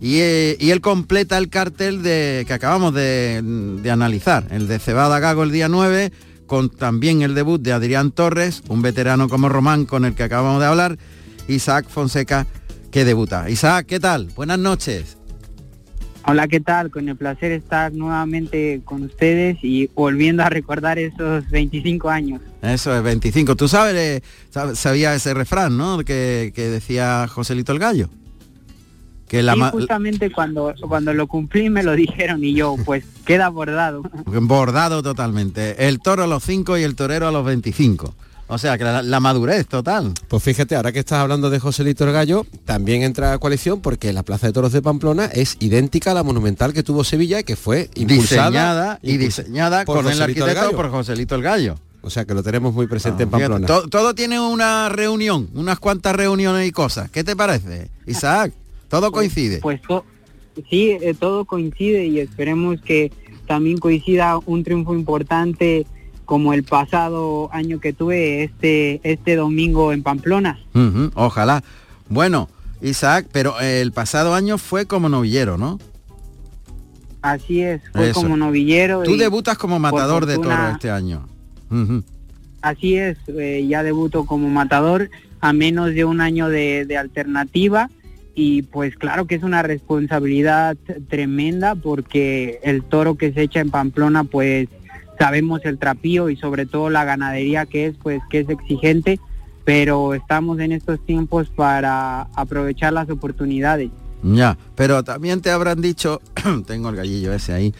[0.00, 4.78] Y, eh, y él completa el cartel de, que acabamos de, de analizar, el de
[4.78, 6.12] Cebada Gago el día 9,
[6.46, 10.60] con también el debut de Adrián Torres, un veterano como Román con el que acabamos
[10.60, 10.98] de hablar,
[11.48, 12.46] Isaac Fonseca
[12.92, 13.50] que debuta.
[13.50, 14.26] Isaac, ¿qué tal?
[14.36, 15.16] Buenas noches.
[16.28, 16.90] Hola, ¿qué tal?
[16.90, 22.40] Con el placer estar nuevamente con ustedes y volviendo a recordar esos 25 años.
[22.62, 23.54] Eso es 25.
[23.54, 24.22] Tú sabes, eh,
[24.52, 25.98] sab- sabía ese refrán, ¿no?
[25.98, 28.08] Que, que decía Joselito el Gallo.
[29.28, 33.48] Que la ma- justamente cuando, cuando lo cumplí me lo dijeron y yo, pues queda
[33.48, 34.02] bordado.
[34.26, 35.86] bordado totalmente.
[35.86, 38.14] El toro a los 5 y el torero a los 25.
[38.48, 40.12] O sea, que la, la madurez total.
[40.28, 44.12] Pues fíjate, ahora que estás hablando de Joselito el Gallo, también entra a coalición porque
[44.12, 47.44] la Plaza de Toros de Pamplona es idéntica a la monumental que tuvo Sevilla y
[47.44, 51.74] que fue impulsada diseñada y diseñada por con el arquitecto por Joselito el Gallo.
[52.02, 53.66] O sea que lo tenemos muy presente en Fíjate, Pamplona.
[53.66, 57.10] to- todo tiene una reunión, unas cuantas reuniones y cosas.
[57.10, 58.52] ¿Qué te parece, Isaac?
[58.88, 59.58] Todo coincide.
[59.58, 60.04] Pues to-
[60.70, 63.10] sí, eh, todo coincide y esperemos que
[63.48, 65.84] también coincida un triunfo importante
[66.26, 70.58] como el pasado año que tuve este este domingo en Pamplona.
[71.14, 71.62] Ojalá.
[72.08, 72.50] Bueno,
[72.82, 75.78] Isaac, pero el pasado año fue como novillero, ¿no?
[77.22, 78.20] Así es, fue Eso.
[78.20, 79.02] como novillero.
[79.02, 81.26] Tú y debutas como matador de toro este año.
[82.60, 85.10] Así es, eh, ya debuto como matador
[85.40, 87.88] a menos de un año de, de alternativa
[88.34, 90.76] y pues claro que es una responsabilidad
[91.08, 94.68] tremenda porque el toro que se echa en Pamplona pues
[95.18, 99.18] sabemos el trapío y sobre todo la ganadería que es pues que es exigente
[99.64, 103.90] pero estamos en estos tiempos para aprovechar las oportunidades.
[104.22, 106.20] Ya, pero también te habrán dicho,
[106.68, 107.74] tengo el gallillo ese ahí,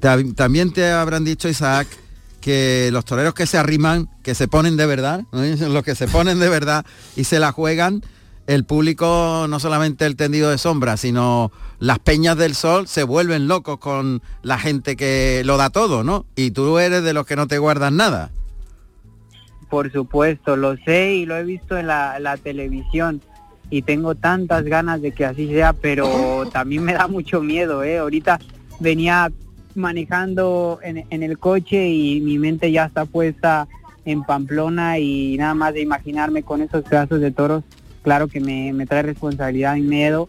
[0.00, 1.86] ta- también te habrán dicho, Isaac,
[2.40, 5.42] que los toreros que se arriman, que se ponen de verdad, ¿no?
[5.68, 6.84] los que se ponen de verdad
[7.14, 8.02] y se la juegan,
[8.46, 13.48] el público, no solamente el tendido de sombra, sino las peñas del sol se vuelven
[13.48, 16.26] locos con la gente que lo da todo, ¿no?
[16.36, 18.30] Y tú eres de los que no te guardas nada.
[19.70, 23.22] Por supuesto, lo sé y lo he visto en la, la televisión
[23.70, 27.98] y tengo tantas ganas de que así sea, pero también me da mucho miedo, ¿eh?
[27.98, 28.38] Ahorita
[28.78, 29.32] venía
[29.74, 33.66] manejando en, en el coche y mi mente ya está puesta
[34.04, 37.64] en Pamplona y nada más de imaginarme con esos pedazos de toros,
[38.04, 40.28] claro que me, me trae responsabilidad y miedo,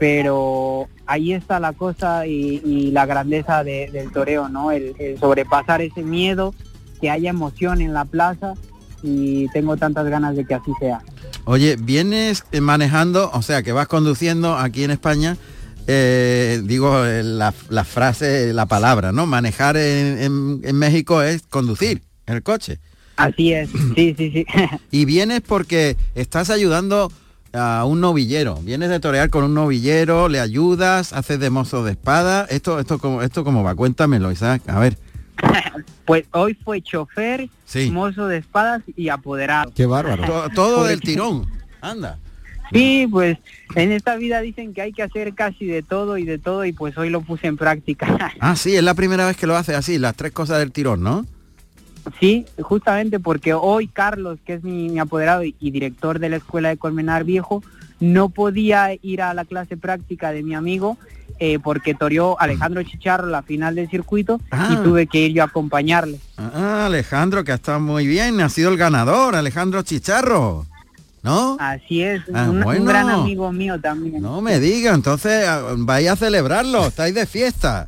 [0.00, 4.72] pero ahí está la cosa y, la grandeza de- del toreo, ¿no?
[4.72, 6.54] El, sobrepasar ese miedo,
[7.00, 8.54] que haya emoción en la plaza
[9.02, 11.00] y tengo tantas ganas de que así sea.
[11.44, 15.36] Oye, vienes eh, manejando, o sea, que vas conduciendo aquí en España,
[15.88, 19.26] eh, digo eh, la, la frase, la palabra, ¿no?
[19.26, 22.78] Manejar en- en México es conducir el coche.
[23.16, 24.46] Así es, sí, sí, sí.
[24.90, 27.12] Y vienes porque estás ayudando
[27.52, 28.56] a un novillero.
[28.62, 32.46] Vienes de torear con un novillero, le ayudas, haces de mozo de espada.
[32.50, 34.62] Esto, esto, como, esto cómo va, cuéntamelo, Isaac.
[34.68, 34.96] A ver.
[36.04, 37.88] Pues hoy fue chofer, Sí.
[37.92, 39.72] mozo de espadas y apoderado.
[39.74, 40.24] Qué bárbaro.
[40.26, 41.46] To- todo Porque- del tirón.
[41.80, 42.18] Anda.
[42.72, 43.38] Sí, pues
[43.76, 46.72] en esta vida dicen que hay que hacer casi de todo y de todo y
[46.72, 48.32] pues hoy lo puse en práctica.
[48.40, 51.02] Ah, sí, es la primera vez que lo hace así, las tres cosas del tirón,
[51.02, 51.24] ¿no?
[52.18, 56.36] Sí, justamente porque hoy Carlos, que es mi, mi apoderado y, y director de la
[56.36, 57.62] escuela de Colmenar Viejo,
[58.00, 60.98] no podía ir a la clase práctica de mi amigo
[61.38, 64.70] eh, porque toreó Alejandro Chicharro la final del circuito Ah.
[64.72, 66.18] y tuve que ir yo a acompañarle.
[66.36, 70.66] Ah, Alejandro, que ha estado muy bien, ha sido el ganador, Alejandro Chicharro.
[71.22, 71.56] ¿No?
[71.60, 74.20] Así es, Ah, un, un gran amigo mío también.
[74.20, 77.86] No me diga, entonces ah, vaya a celebrarlo, estáis de fiesta.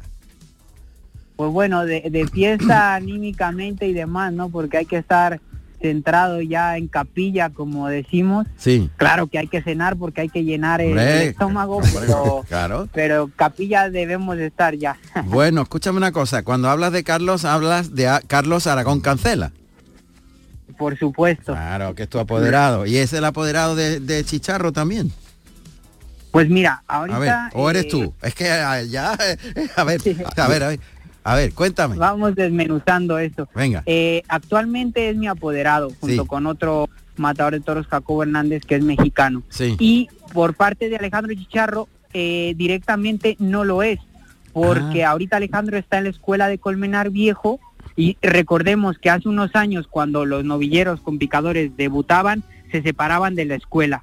[1.36, 4.48] Pues bueno, de, de fiesta anímicamente y demás, ¿no?
[4.50, 5.40] Porque hay que estar
[5.80, 8.46] centrado ya en capilla, como decimos.
[8.56, 8.88] Sí.
[8.96, 12.88] Claro que hay que cenar porque hay que llenar el, estómago, pero, Claro.
[12.92, 14.96] pero capilla debemos de estar ya.
[15.26, 19.52] Bueno, escúchame una cosa, cuando hablas de Carlos, hablas de a- Carlos Aragón Cancela.
[20.78, 21.52] Por supuesto.
[21.52, 22.86] Claro, que es tu apoderado.
[22.86, 25.12] ¿Y es el apoderado de, de Chicharro también?
[26.32, 27.18] Pues mira, A ahorita...
[27.20, 28.14] ver, ¿o eres eh, tú?
[28.22, 29.12] Es que ah, ya,
[29.76, 30.00] a ver,
[30.36, 30.80] a ver, a ver,
[31.24, 31.96] a ver, cuéntame.
[31.96, 33.48] Vamos desmenuzando esto.
[33.54, 33.82] Venga.
[33.86, 36.28] Eh, actualmente es mi apoderado, junto Sí.
[36.28, 39.42] con otro matador de toros, Jacobo Hernández, que es mexicano.
[39.48, 39.76] Sí.
[39.78, 43.98] Y por parte de Alejandro Chicharro, eh, directamente no lo es,
[44.52, 45.10] porque Ah.
[45.10, 47.58] ahorita Alejandro está en la escuela de Colmenar Viejo
[47.96, 53.44] y recordemos que hace unos años cuando los novilleros con picadores debutaban, se separaban de
[53.46, 54.02] la escuela.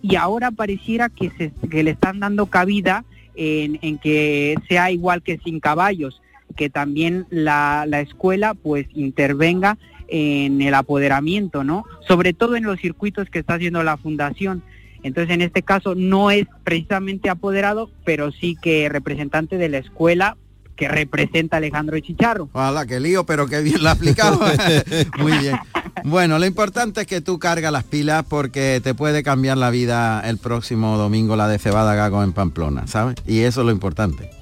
[0.00, 3.04] Y ahora pareciera que, se, que le están dando cabida
[3.34, 6.20] en, en que sea igual que sin caballos,
[6.52, 9.78] que también la, la escuela pues intervenga
[10.08, 11.84] en el apoderamiento, ¿no?
[12.06, 14.62] Sobre todo en los circuitos que está haciendo la fundación.
[15.02, 20.36] Entonces, en este caso no es precisamente apoderado, pero sí que representante de la escuela
[20.76, 22.48] que representa a Alejandro Chicharro.
[22.52, 24.40] Hola, qué lío, pero qué bien lo ha aplicado.
[25.18, 25.58] Muy bien.
[26.04, 30.20] Bueno, lo importante es que tú cargas las pilas porque te puede cambiar la vida
[30.28, 33.16] el próximo domingo la de Cebada Gago en Pamplona, ¿sabes?
[33.26, 34.41] Y eso es lo importante.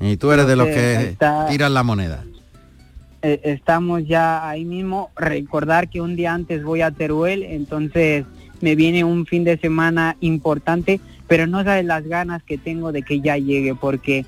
[0.00, 2.24] Y tú eres de los que Está- tiran la moneda.
[3.22, 5.10] Eh, estamos ya ahí mismo.
[5.16, 8.24] Recordar que un día antes voy a Teruel, entonces
[8.60, 13.02] me viene un fin de semana importante, pero no sabes las ganas que tengo de
[13.02, 14.26] que ya llegue, porque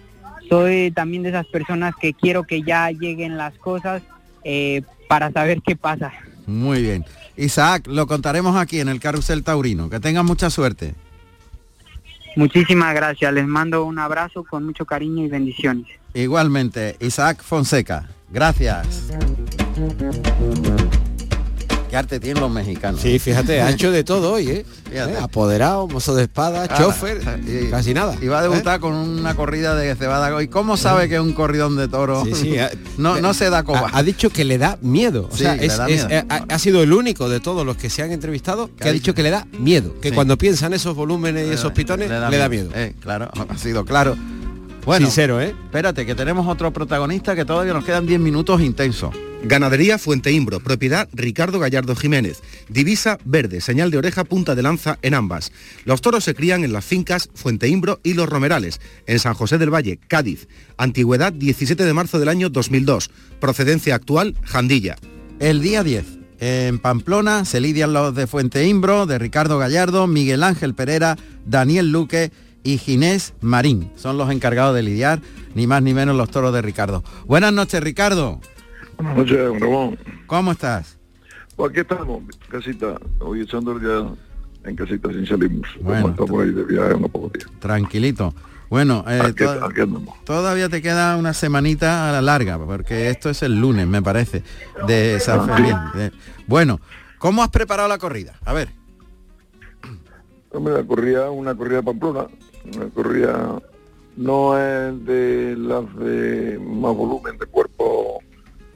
[0.48, 4.02] soy también de esas personas que quiero que ya lleguen las cosas
[4.44, 6.12] eh, para saber qué pasa.
[6.46, 7.04] Muy bien.
[7.36, 9.90] Isaac, lo contaremos aquí en el Carrusel Taurino.
[9.90, 10.94] Que tengas mucha suerte.
[12.36, 15.86] Muchísimas gracias, les mando un abrazo con mucho cariño y bendiciones.
[16.14, 18.08] Igualmente, Isaac Fonseca.
[18.30, 19.10] Gracias.
[21.96, 23.00] Qué arte tienen los mexicanos.
[23.00, 24.66] Sí, fíjate, ha hecho de todo hoy, ¿eh?
[24.92, 25.16] ¿Eh?
[25.18, 28.14] Apoderado, mozo de espada, chofer, y- casi nada.
[28.20, 30.42] Y va a debutar con una corrida de cebada.
[30.42, 32.22] ¿Y cómo sabe que es un corridón de toro?
[32.24, 33.88] Sí, sí, ha- no, no se da coba.
[33.92, 35.28] Ha, ha dicho que le da miedo.
[35.32, 36.20] O Sí, sea, le es- da es- miedo.
[36.20, 38.92] eh, ha, ha sido el único de todos los que se han entrevistado que ha
[38.92, 39.94] dicho que le da miedo.
[40.02, 42.70] Que cuando piensa en esos volúmenes y esos pitones, le da, miedo.
[42.74, 44.16] Eh, claro, ha sido claro.
[44.84, 45.54] Bueno, Sincero, ¿eh?
[45.64, 49.12] Espérate, que tenemos otro protagonista que todavía nos quedan 10 minutos intensos.
[49.46, 52.42] Ganadería Fuente Imbro, propiedad Ricardo Gallardo Jiménez.
[52.68, 55.52] Divisa verde, señal de oreja, punta de lanza en ambas.
[55.84, 59.56] Los toros se crían en las fincas Fuente Imbro y Los Romerales, en San José
[59.58, 60.48] del Valle, Cádiz.
[60.76, 63.08] Antigüedad 17 de marzo del año 2002.
[63.38, 64.96] Procedencia actual, Jandilla.
[65.38, 66.04] El día 10,
[66.40, 71.92] en Pamplona, se lidian los de Fuente Imbro, de Ricardo Gallardo, Miguel Ángel Pereira, Daniel
[71.92, 72.32] Luque
[72.64, 73.92] y Ginés Marín.
[73.94, 75.22] Son los encargados de lidiar,
[75.54, 77.04] ni más ni menos los toros de Ricardo.
[77.26, 78.40] Buenas noches, Ricardo.
[78.96, 79.98] Buenas noches, don Ramón.
[80.26, 80.98] ¿Cómo estás?
[81.56, 84.14] Pues aquí estamos, casita, hoy echando el día
[84.64, 85.68] en casita sin salimos.
[85.80, 86.14] Bueno.
[86.40, 87.46] Ahí de viaje unos pocos días.
[87.60, 88.34] Tranquilito.
[88.68, 90.24] Bueno, eh, Aquí, to- aquí andamos.
[90.24, 94.42] todavía te queda una semanita a la larga, porque esto es el lunes, me parece,
[94.88, 95.46] de San.
[95.94, 96.10] De-
[96.48, 96.80] Bueno,
[97.18, 98.34] ¿cómo has preparado la corrida?
[98.44, 98.70] A ver.
[100.52, 102.26] La corrida, una corrida Pamplona,
[102.74, 103.62] una corrida
[104.16, 107.65] no es de las de más volumen de cuerpo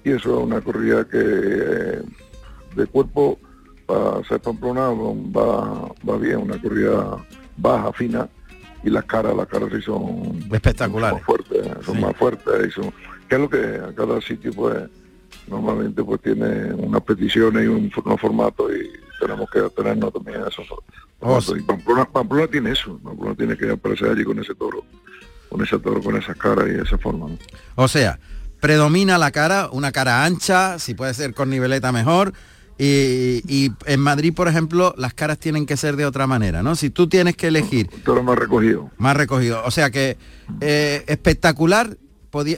[0.04, 2.02] y eso es una corrida que eh,
[2.74, 3.38] de cuerpo
[3.86, 7.16] para ser Pamplona va, va bien, una corrida
[7.56, 8.28] baja, fina
[8.82, 12.70] y las caras, las caras sí son espectaculares, son más fuertes, son más fuertes y
[12.70, 12.92] son,
[13.28, 14.76] que es lo que a cada sitio pues
[15.48, 18.90] normalmente pues tiene unas peticiones y un, unos formatos y
[19.20, 20.66] tenemos que atenernos también a esos
[21.18, 21.58] formatos.
[21.58, 24.82] y Pamplona, Pamplona tiene eso, Pamplona tiene que aparecer allí con ese toro,
[25.48, 27.28] con ese toro, con esas caras y esa forma.
[27.28, 27.38] ¿no?
[27.74, 28.18] O sea,
[28.60, 32.32] predomina la cara, una cara ancha, si puede ser con niveleta mejor.
[32.78, 36.74] Y, y en Madrid, por ejemplo, las caras tienen que ser de otra manera, ¿no?
[36.76, 37.90] Si tú tienes que elegir...
[38.04, 38.90] Toro más recogido.
[38.96, 39.62] Más recogido.
[39.66, 40.16] O sea que
[40.62, 41.98] eh, espectacular,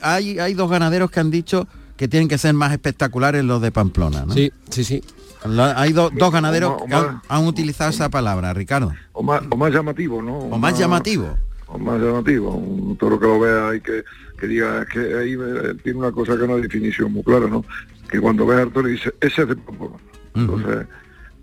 [0.03, 3.73] hay, hay dos ganaderos que han dicho que tienen que ser más espectaculares los de
[3.73, 4.33] Pamplona, ¿no?
[4.35, 5.03] Sí, sí, sí.
[5.45, 8.93] La- hay do- dos ganaderos O más- o que han, utilizado esa palabra, Ricardo.
[9.13, 10.39] O más, o más llamativo, ¿no?
[10.39, 11.37] O más llamativo.
[11.67, 14.05] O más llamativo, un toro que lo vea y que,
[14.43, 17.65] que diga, que ahí eh, tiene una cosa que no hay definición muy clara, ¿no?
[18.11, 19.95] Que cuando ves toro y dice, ese es de Pamplona.
[20.35, 20.87] Entonces,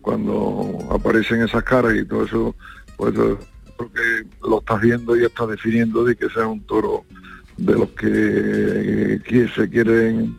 [0.02, 2.56] cuando aparecen esas caras y todo eso,
[2.98, 3.14] pues
[3.78, 4.02] porque
[4.46, 7.06] lo estás viendo y estás definiendo de que sea un toro
[7.56, 10.36] de los que, eh, que se quieren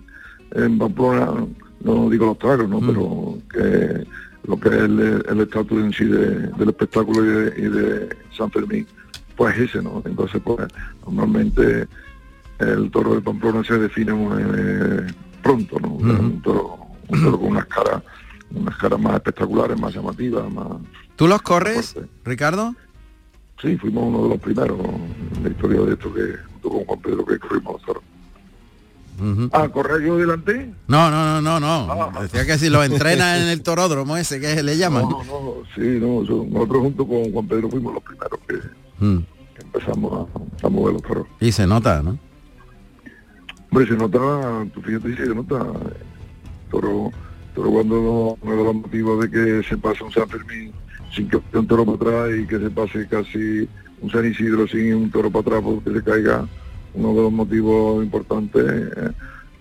[0.53, 1.47] en Pamplona,
[1.83, 2.81] no digo los tragos, ¿no?
[2.81, 4.07] Pero que
[4.47, 8.17] lo que es el, el estatus en sí de- del espectáculo y de, y de
[8.37, 8.87] San Fermín,
[9.35, 10.03] pues ese, ¿no?
[10.05, 10.67] Entonces, pues
[11.07, 11.87] normalmente
[12.61, 15.07] el toro de Pamplona se define eh,
[15.43, 15.95] pronto, ¿no?
[15.97, 18.03] O sea, un, toro, un toro con unas caras
[18.53, 20.67] unas caras más espectaculares, más llamativas, más...
[21.15, 21.95] ¿Tú los corres,
[22.25, 22.75] Ricardo?
[23.63, 24.79] Sí, fuimos uno de los primeros
[25.37, 28.03] en la historia de esto que junto con Juan Pedro que corrimos los toros.
[29.53, 30.73] Ah, ¿correr yo delante?
[30.89, 32.23] No, no, no, no, no.
[32.23, 35.03] Decía que si lo entrena en el toródromo ese que le llaman.
[35.11, 39.19] No, no, sí, no, yo- nosotros junto con Juan Pedro fuimos los primeros que, Mm.
[39.55, 40.27] que empezamos
[40.63, 41.27] a, a mover los toros.
[41.39, 42.19] Y se nota, ¿no?
[43.71, 45.65] Hombre, se nota, tú fíjate, se nota.
[46.71, 47.11] Toro,
[47.55, 50.73] toro cuando no, no da los motivos de que se pase un San Fermín
[51.15, 53.69] sin que un toro para atrás y que se pase casi
[54.01, 56.47] un San Isidro sin un toro para atrás porque se caiga
[56.95, 59.11] uno de los motivos importantes eh,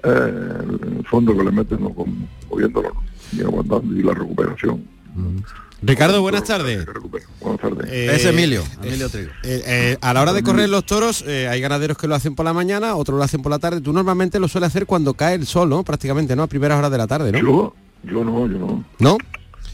[0.04, 0.58] eh,
[0.98, 1.90] el fondo que le meten ¿no?
[1.94, 3.02] Con- moviéndolo ¿no?
[3.32, 4.84] y aguantando y la recuperación.
[5.82, 6.86] Ricardo, buenas tardes.
[7.40, 7.90] Buenas tardes.
[7.92, 9.32] Eh, Es Emilio, eh, Emilio Trigo.
[9.44, 12.36] eh, eh, a la hora de correr los toros, eh, hay ganaderos que lo hacen
[12.36, 13.80] por la mañana, otros lo hacen por la tarde.
[13.80, 15.84] Tú normalmente lo sueles hacer cuando cae el sol, ¿no?
[15.84, 16.44] Prácticamente, ¿no?
[16.44, 17.40] A primeras horas de la tarde, ¿no?
[17.40, 17.74] Yo,
[18.04, 18.84] yo no, yo no.
[19.00, 19.18] ¿No?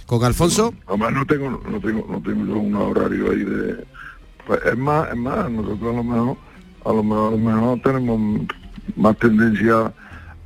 [0.06, 0.74] ¿Con Alfonso?
[0.86, 3.84] Además no tengo, no tengo, no tengo yo un horario ahí de.
[4.46, 6.38] pues, es más, es más, nosotros a lo mejor,
[6.86, 8.48] a lo mejor, a lo mejor tenemos
[8.96, 9.92] más tendencia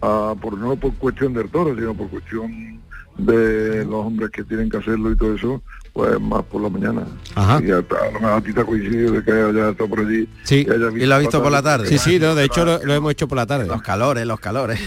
[0.02, 2.80] a, por no por cuestión del toro, sino por cuestión
[3.20, 5.62] de los hombres que tienen que hacerlo y todo eso,
[5.94, 7.04] pues más por la mañana.
[7.36, 7.62] Ajá.
[7.64, 10.00] Y a, a lo mejor a ti te ha coincidido de que haya estado por
[10.00, 10.28] allí.
[10.44, 10.66] Sí.
[10.96, 11.88] Y lo ha visto por la tarde.
[11.88, 13.68] Sí, sí, no, de hecho lo, lo hemos hecho por la tarde.
[13.68, 14.80] Los calores, los calores.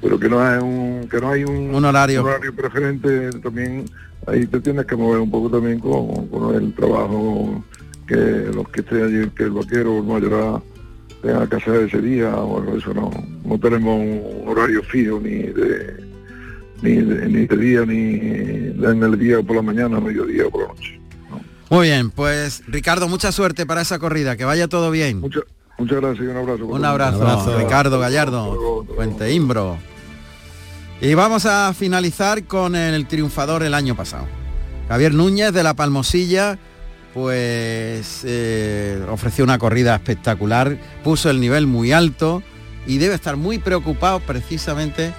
[0.00, 2.24] pero que no es un que no hay un, Un horario.
[2.56, 3.84] preferente también
[4.26, 7.64] ahí te tienes que mover un poco también con, con el trabajo
[8.06, 10.62] que los que estén allí que el vaquero o el mayoral
[11.22, 13.10] tenga que hacer ese día o algo eso no
[13.44, 16.09] no tenemos un horario fijo ni de
[16.82, 18.14] ni de, ni de día ni
[18.86, 21.00] en el día por la mañana mediodía o por la noche
[21.68, 25.20] Muy bien, pues Ricardo, mucha suerte para esa corrida, que vaya todo bien.
[25.20, 25.44] muchas
[25.78, 29.78] muchas gracias y un abrazo Un abrazo, Ricardo Gallardo, Fuente Imbro.
[31.00, 34.26] Y vamos a finalizar con el triunfador el año pasado.
[34.88, 36.58] Javier Núñez de la Palmosilla,
[37.14, 42.42] pues eh, ofreció una corrida espectacular, puso el nivel muy alto
[42.86, 45.12] y debe estar muy preocupado precisamente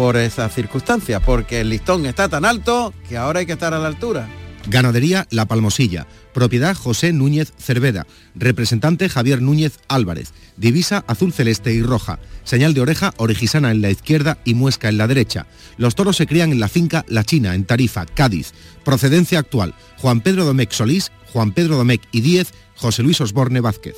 [0.00, 3.78] por esas circunstancias, porque el listón está tan alto que ahora hay que estar a
[3.78, 4.30] la altura.
[4.66, 6.06] Ganadería La Palmosilla.
[6.32, 8.06] Propiedad José Núñez Cerveda.
[8.34, 10.32] Representante Javier Núñez Álvarez.
[10.56, 12.18] Divisa azul celeste y roja.
[12.44, 15.46] Señal de oreja origisana en la izquierda y muesca en la derecha.
[15.76, 18.54] Los toros se crían en la finca La China, en Tarifa, Cádiz.
[18.86, 19.74] Procedencia actual.
[19.98, 23.96] Juan Pedro Domecq Solís, Juan Pedro Domecq y Díez, José Luis Osborne Vázquez.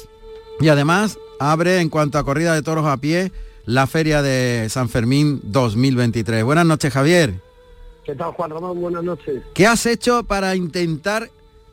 [0.58, 3.30] Y además abre en cuanto a corrida de toros a pie
[3.66, 6.44] la feria de San Fermín 2023.
[6.44, 7.34] Buenas noches, Javier.
[8.04, 8.80] ¿Qué tal, Juan Ramón?
[8.80, 9.42] Buenas noches.
[9.54, 11.30] ¿Qué has hecho para intentar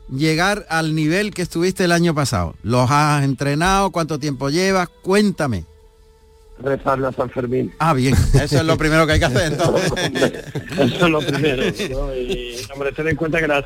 [0.08, 2.54] llegar al nivel que estuviste el año pasado?
[2.62, 3.90] ¿Los has entrenado?
[3.90, 4.88] ¿Cuánto tiempo llevas?
[5.02, 5.64] Cuéntame.
[6.62, 7.72] Rezarle a San Fermín.
[7.78, 8.14] Ah, bien.
[8.34, 9.92] Eso es lo primero que hay que hacer entonces.
[10.78, 11.62] Eso es lo primero.
[11.90, 12.14] ¿no?
[12.14, 13.64] Y, hombre, ten en cuenta que las,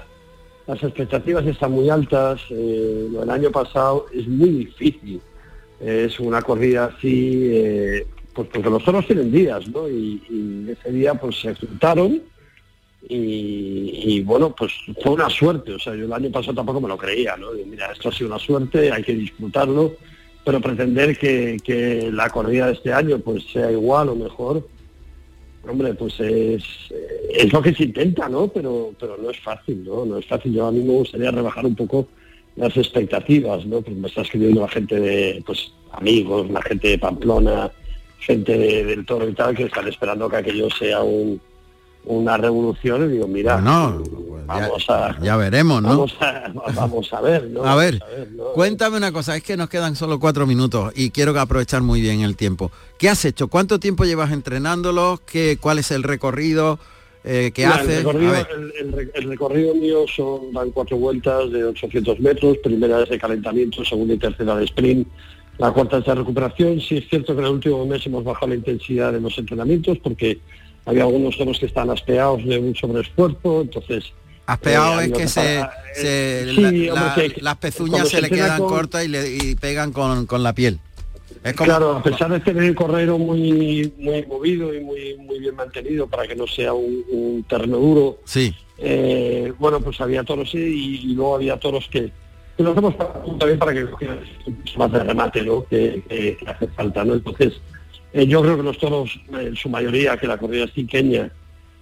[0.66, 2.40] las expectativas están muy altas.
[2.50, 5.20] eh, del año pasado es muy difícil.
[5.84, 9.88] Es una corrida así, eh, pues porque los toros tienen días, ¿no?
[9.88, 12.22] Y, y ese día pues se juntaron
[13.08, 14.72] y, bueno, pues
[15.02, 15.72] fue una suerte.
[15.74, 17.48] O sea, yo el año pasado tampoco me lo creía, ¿no?
[17.66, 19.96] Mira, esto ha sido una suerte, hay que disfrutarlo,
[20.44, 24.66] pero pretender que, que la corrida de este año pues sea igual o mejor,
[25.68, 26.64] hombre, pues es,
[27.30, 28.48] es lo que se intenta, ¿no?
[28.48, 30.04] Pero, pero no es fácil, ¿no?
[30.04, 30.54] No es fácil.
[30.54, 32.08] Yo a mí me gustaría rebajar un poco
[32.56, 33.76] las expectativas, ¿no?
[33.82, 37.70] Porque me está escribiendo la gente de, pues, amigos, la gente de Pamplona,
[38.20, 41.40] gente de- del toro y tal, que están esperando que aquello sea un,
[42.04, 43.04] una revolución.
[43.08, 44.02] Y digo, mira, No,
[44.46, 45.18] vamos a...
[45.20, 45.88] ya veremos, ¿no?
[45.88, 47.64] Vamos a, vamos a ver, ¿no?
[47.66, 48.00] A ver,
[48.54, 52.20] cuéntame una cosa, es que nos quedan solo cuatro minutos y quiero aprovechar muy bien
[52.20, 52.70] el tiempo.
[52.98, 53.48] ¿Qué has hecho?
[53.48, 55.20] ¿Cuánto tiempo llevas entrenándolos?
[55.22, 56.78] ¿Qué, ¿Cuál es el recorrido
[57.24, 57.88] eh, que Mira, haces?
[57.90, 63.18] El recorrido, el- el mío son dan cuatro vueltas de 800 metros, primera es de
[63.18, 65.08] calentamiento, segunda y tercera de sprint,
[65.58, 66.80] la cuarta es de recuperación.
[66.80, 69.98] Sí es cierto que en el último mes hemos bajado la intensidad de los entrenamientos
[70.02, 70.38] porque
[70.84, 74.12] había algunos toros que están aspeados de un sobreesfuerzo, entonces...
[74.46, 78.16] aspeado eh, es que se, para- se- sí, la- hombre, la- que- las pezuñas se
[78.16, 80.78] se le quedan con- cortas y, le, y pegan con, con la piel.
[81.44, 85.38] Es como, Claro, a pesar de tener el correro muy muy movido y muy muy
[85.38, 88.52] bien mantenido para que no sea un, un terreno duro, sí.
[88.78, 92.10] eh, bueno, pues había toros y, y luego había toros que,
[92.56, 92.96] que los hemos
[93.38, 93.86] también para que
[94.78, 95.64] más de remate, ¿no?
[95.66, 97.12] Que, que- que hace falta, ¿no?
[97.14, 97.60] Entonces,
[98.14, 101.30] eh, yo creo que los toros, en su mayoría, que la corrida es pequeña,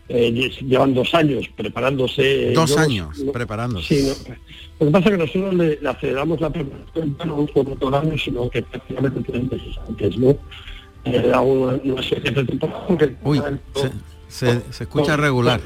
[0.08, 2.50] eh, lle- llevan dos años preparándose.
[2.50, 3.86] eh, Dos yo años no- preparándose.
[3.94, 4.34] Sí, no,
[4.80, 7.88] lo que pasa es que nosotros le, le aceleramos la preparación no un solo todo
[7.90, 10.30] el año, sino que prácticamente tres meses antes, ¿no?
[11.04, 12.02] Eh, una, una
[12.86, 13.40] porque- Uy,
[13.74, 13.90] se,
[14.28, 15.60] se- se escucha regular.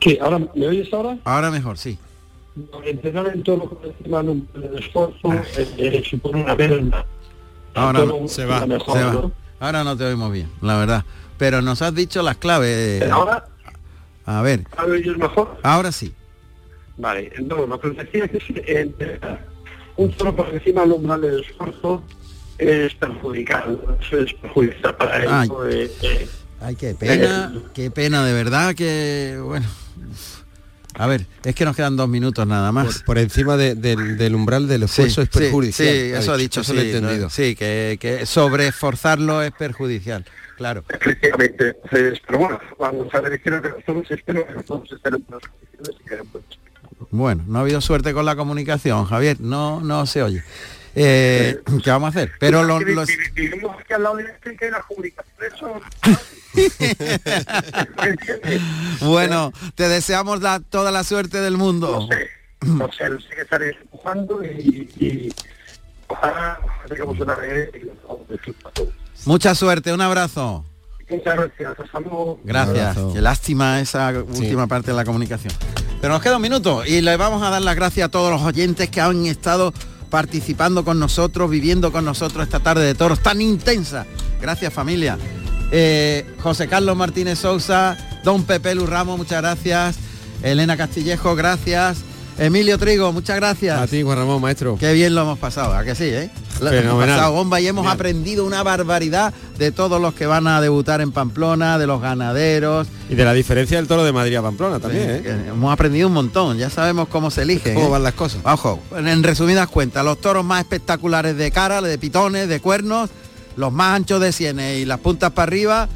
[0.00, 1.18] Sí, ahora, ¿me oyes ahora?
[1.24, 1.98] Ahora mejor, sí.
[2.84, 4.48] Entrenar en toro por encima de un
[4.78, 7.04] esfuerzo eh, eh, supone una merma.
[7.74, 9.12] Ahora no, se va, mejor, se va.
[9.12, 9.32] ¿no?
[9.60, 11.04] Ahora no te oímos bien, la verdad.
[11.36, 13.08] Pero nos has dicho las claves.
[13.10, 13.46] Ahora,
[14.28, 15.58] A ver, ¿ahora mejor?
[15.90, 16.12] sí.
[16.98, 19.18] Vale, entonces lo que decía es que eh,
[19.96, 22.02] un toro por encima del umbral del esfuerzo
[22.58, 23.94] es perjudicial, ¿no?
[23.98, 25.28] Eso es perjudicial para él.
[25.30, 25.48] Ay.
[25.48, 25.66] ¿no?
[25.66, 26.28] Eh, eh,
[26.60, 29.66] Ay, qué pena, qué pena de verdad que, bueno.
[30.94, 32.96] A ver, es que nos quedan dos minutos nada más.
[32.98, 35.88] Por, por encima de- del, del umbral del esfuerzo es sí, perjudicial.
[35.88, 37.30] Sí, eso ha dicho, eso sí, lo he no, entendido.
[37.30, 40.26] sí, que, que sobreesforzarlo es perjudicial,
[40.58, 40.84] claro.
[40.88, 45.24] Efectivamente, entonces, pero bueno, vamos a ver, creo que nosotros espero que nosotros estén en
[45.26, 45.96] buenas condiciones
[47.10, 50.42] Bueno, no ha habido suerte con la comunicación, Javier, no, no se oye.
[50.94, 52.32] Eh, ¿Qué vamos a hacer?
[52.40, 52.82] Pero los...
[52.82, 53.00] este
[54.70, 54.84] las
[55.58, 55.80] son...
[59.00, 62.08] Bueno, te deseamos la- toda la suerte del mundo.
[62.66, 65.32] No sé, sé que estaré empujando y, y
[66.08, 67.88] ojalá, ojalá tengamos una red y
[69.28, 70.64] Mucha suerte, un abrazo.
[71.10, 72.40] Muchas gracias, luego.
[72.44, 72.96] Gracias.
[73.12, 75.52] Qué lástima esa última parte de la comunicación.
[76.00, 78.40] Pero nos queda un minuto y le vamos a dar las gracias a todos los
[78.40, 79.74] oyentes que han estado
[80.08, 84.06] participando con nosotros, viviendo con nosotros esta tarde de toros tan intensa.
[84.40, 85.18] Gracias familia.
[85.72, 89.98] Eh, José Carlos Martínez Sousa, Don Pepe Lu Ramos, muchas gracias.
[90.42, 91.98] Elena Castillejo, gracias.
[92.38, 93.80] Emilio Trigo, muchas gracias.
[93.80, 94.76] A ti, Juan Ramón, maestro.
[94.78, 96.30] Qué bien lo hemos pasado, ¿a que sí, eh?
[96.60, 100.60] Lo hemos pasado bomba y hemos aprendido una barbaridad de todos los que van a
[100.60, 102.86] debutar en Pamplona, de los ganaderos.
[103.08, 105.44] Y de la diferencia del toro de Madrid a Pamplona también, Sí, ¿eh?
[105.48, 107.74] hemos aprendido un montón, ya sabemos cómo se eligen.
[107.74, 107.90] ¿Cómo ¿eh?
[107.90, 108.40] van las cosas?
[108.44, 113.10] Ojo, en resumidas cuentas, los toros más espectaculares de cara, de pitones, de cuernos,
[113.56, 115.88] los más anchos de sienes y las puntas para arriba,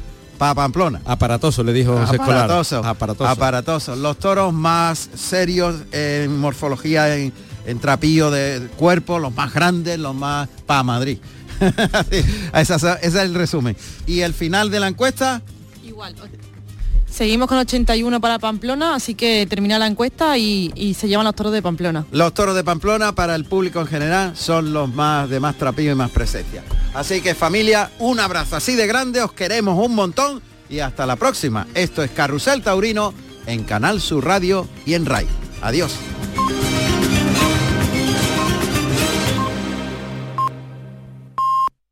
[0.43, 1.01] para Pamplona.
[1.05, 2.43] Aparatoso, le dijo José Escolar.
[2.43, 3.29] Aparatoso, Aparatoso.
[3.29, 3.95] aparatoso.
[3.95, 7.31] Los toros más serios en morfología, en,
[7.65, 11.19] en trapillo de cuerpo, los más grandes, los más para Madrid.
[12.53, 13.77] ese, ese es el resumen.
[14.05, 15.41] Y el final de la encuesta,
[15.81, 16.13] Igual.
[17.13, 21.53] Seguimos con 81 para Pamplona, así que termina la encuesta y, se llevan los toros
[21.53, 22.07] de Pamplona.
[22.11, 25.91] los toros de Pamplona para el público en general son los más de más trapillo
[25.91, 26.63] y más presencia.
[26.95, 30.41] Así que familia, un abrazo así de grande, os queremos un montón
[30.71, 31.67] y hasta la próxima.
[31.75, 33.13] Esto es Carrusel Taurino
[33.45, 35.27] en Canal Sur Radio y en RAI.
[35.61, 35.93] Adiós.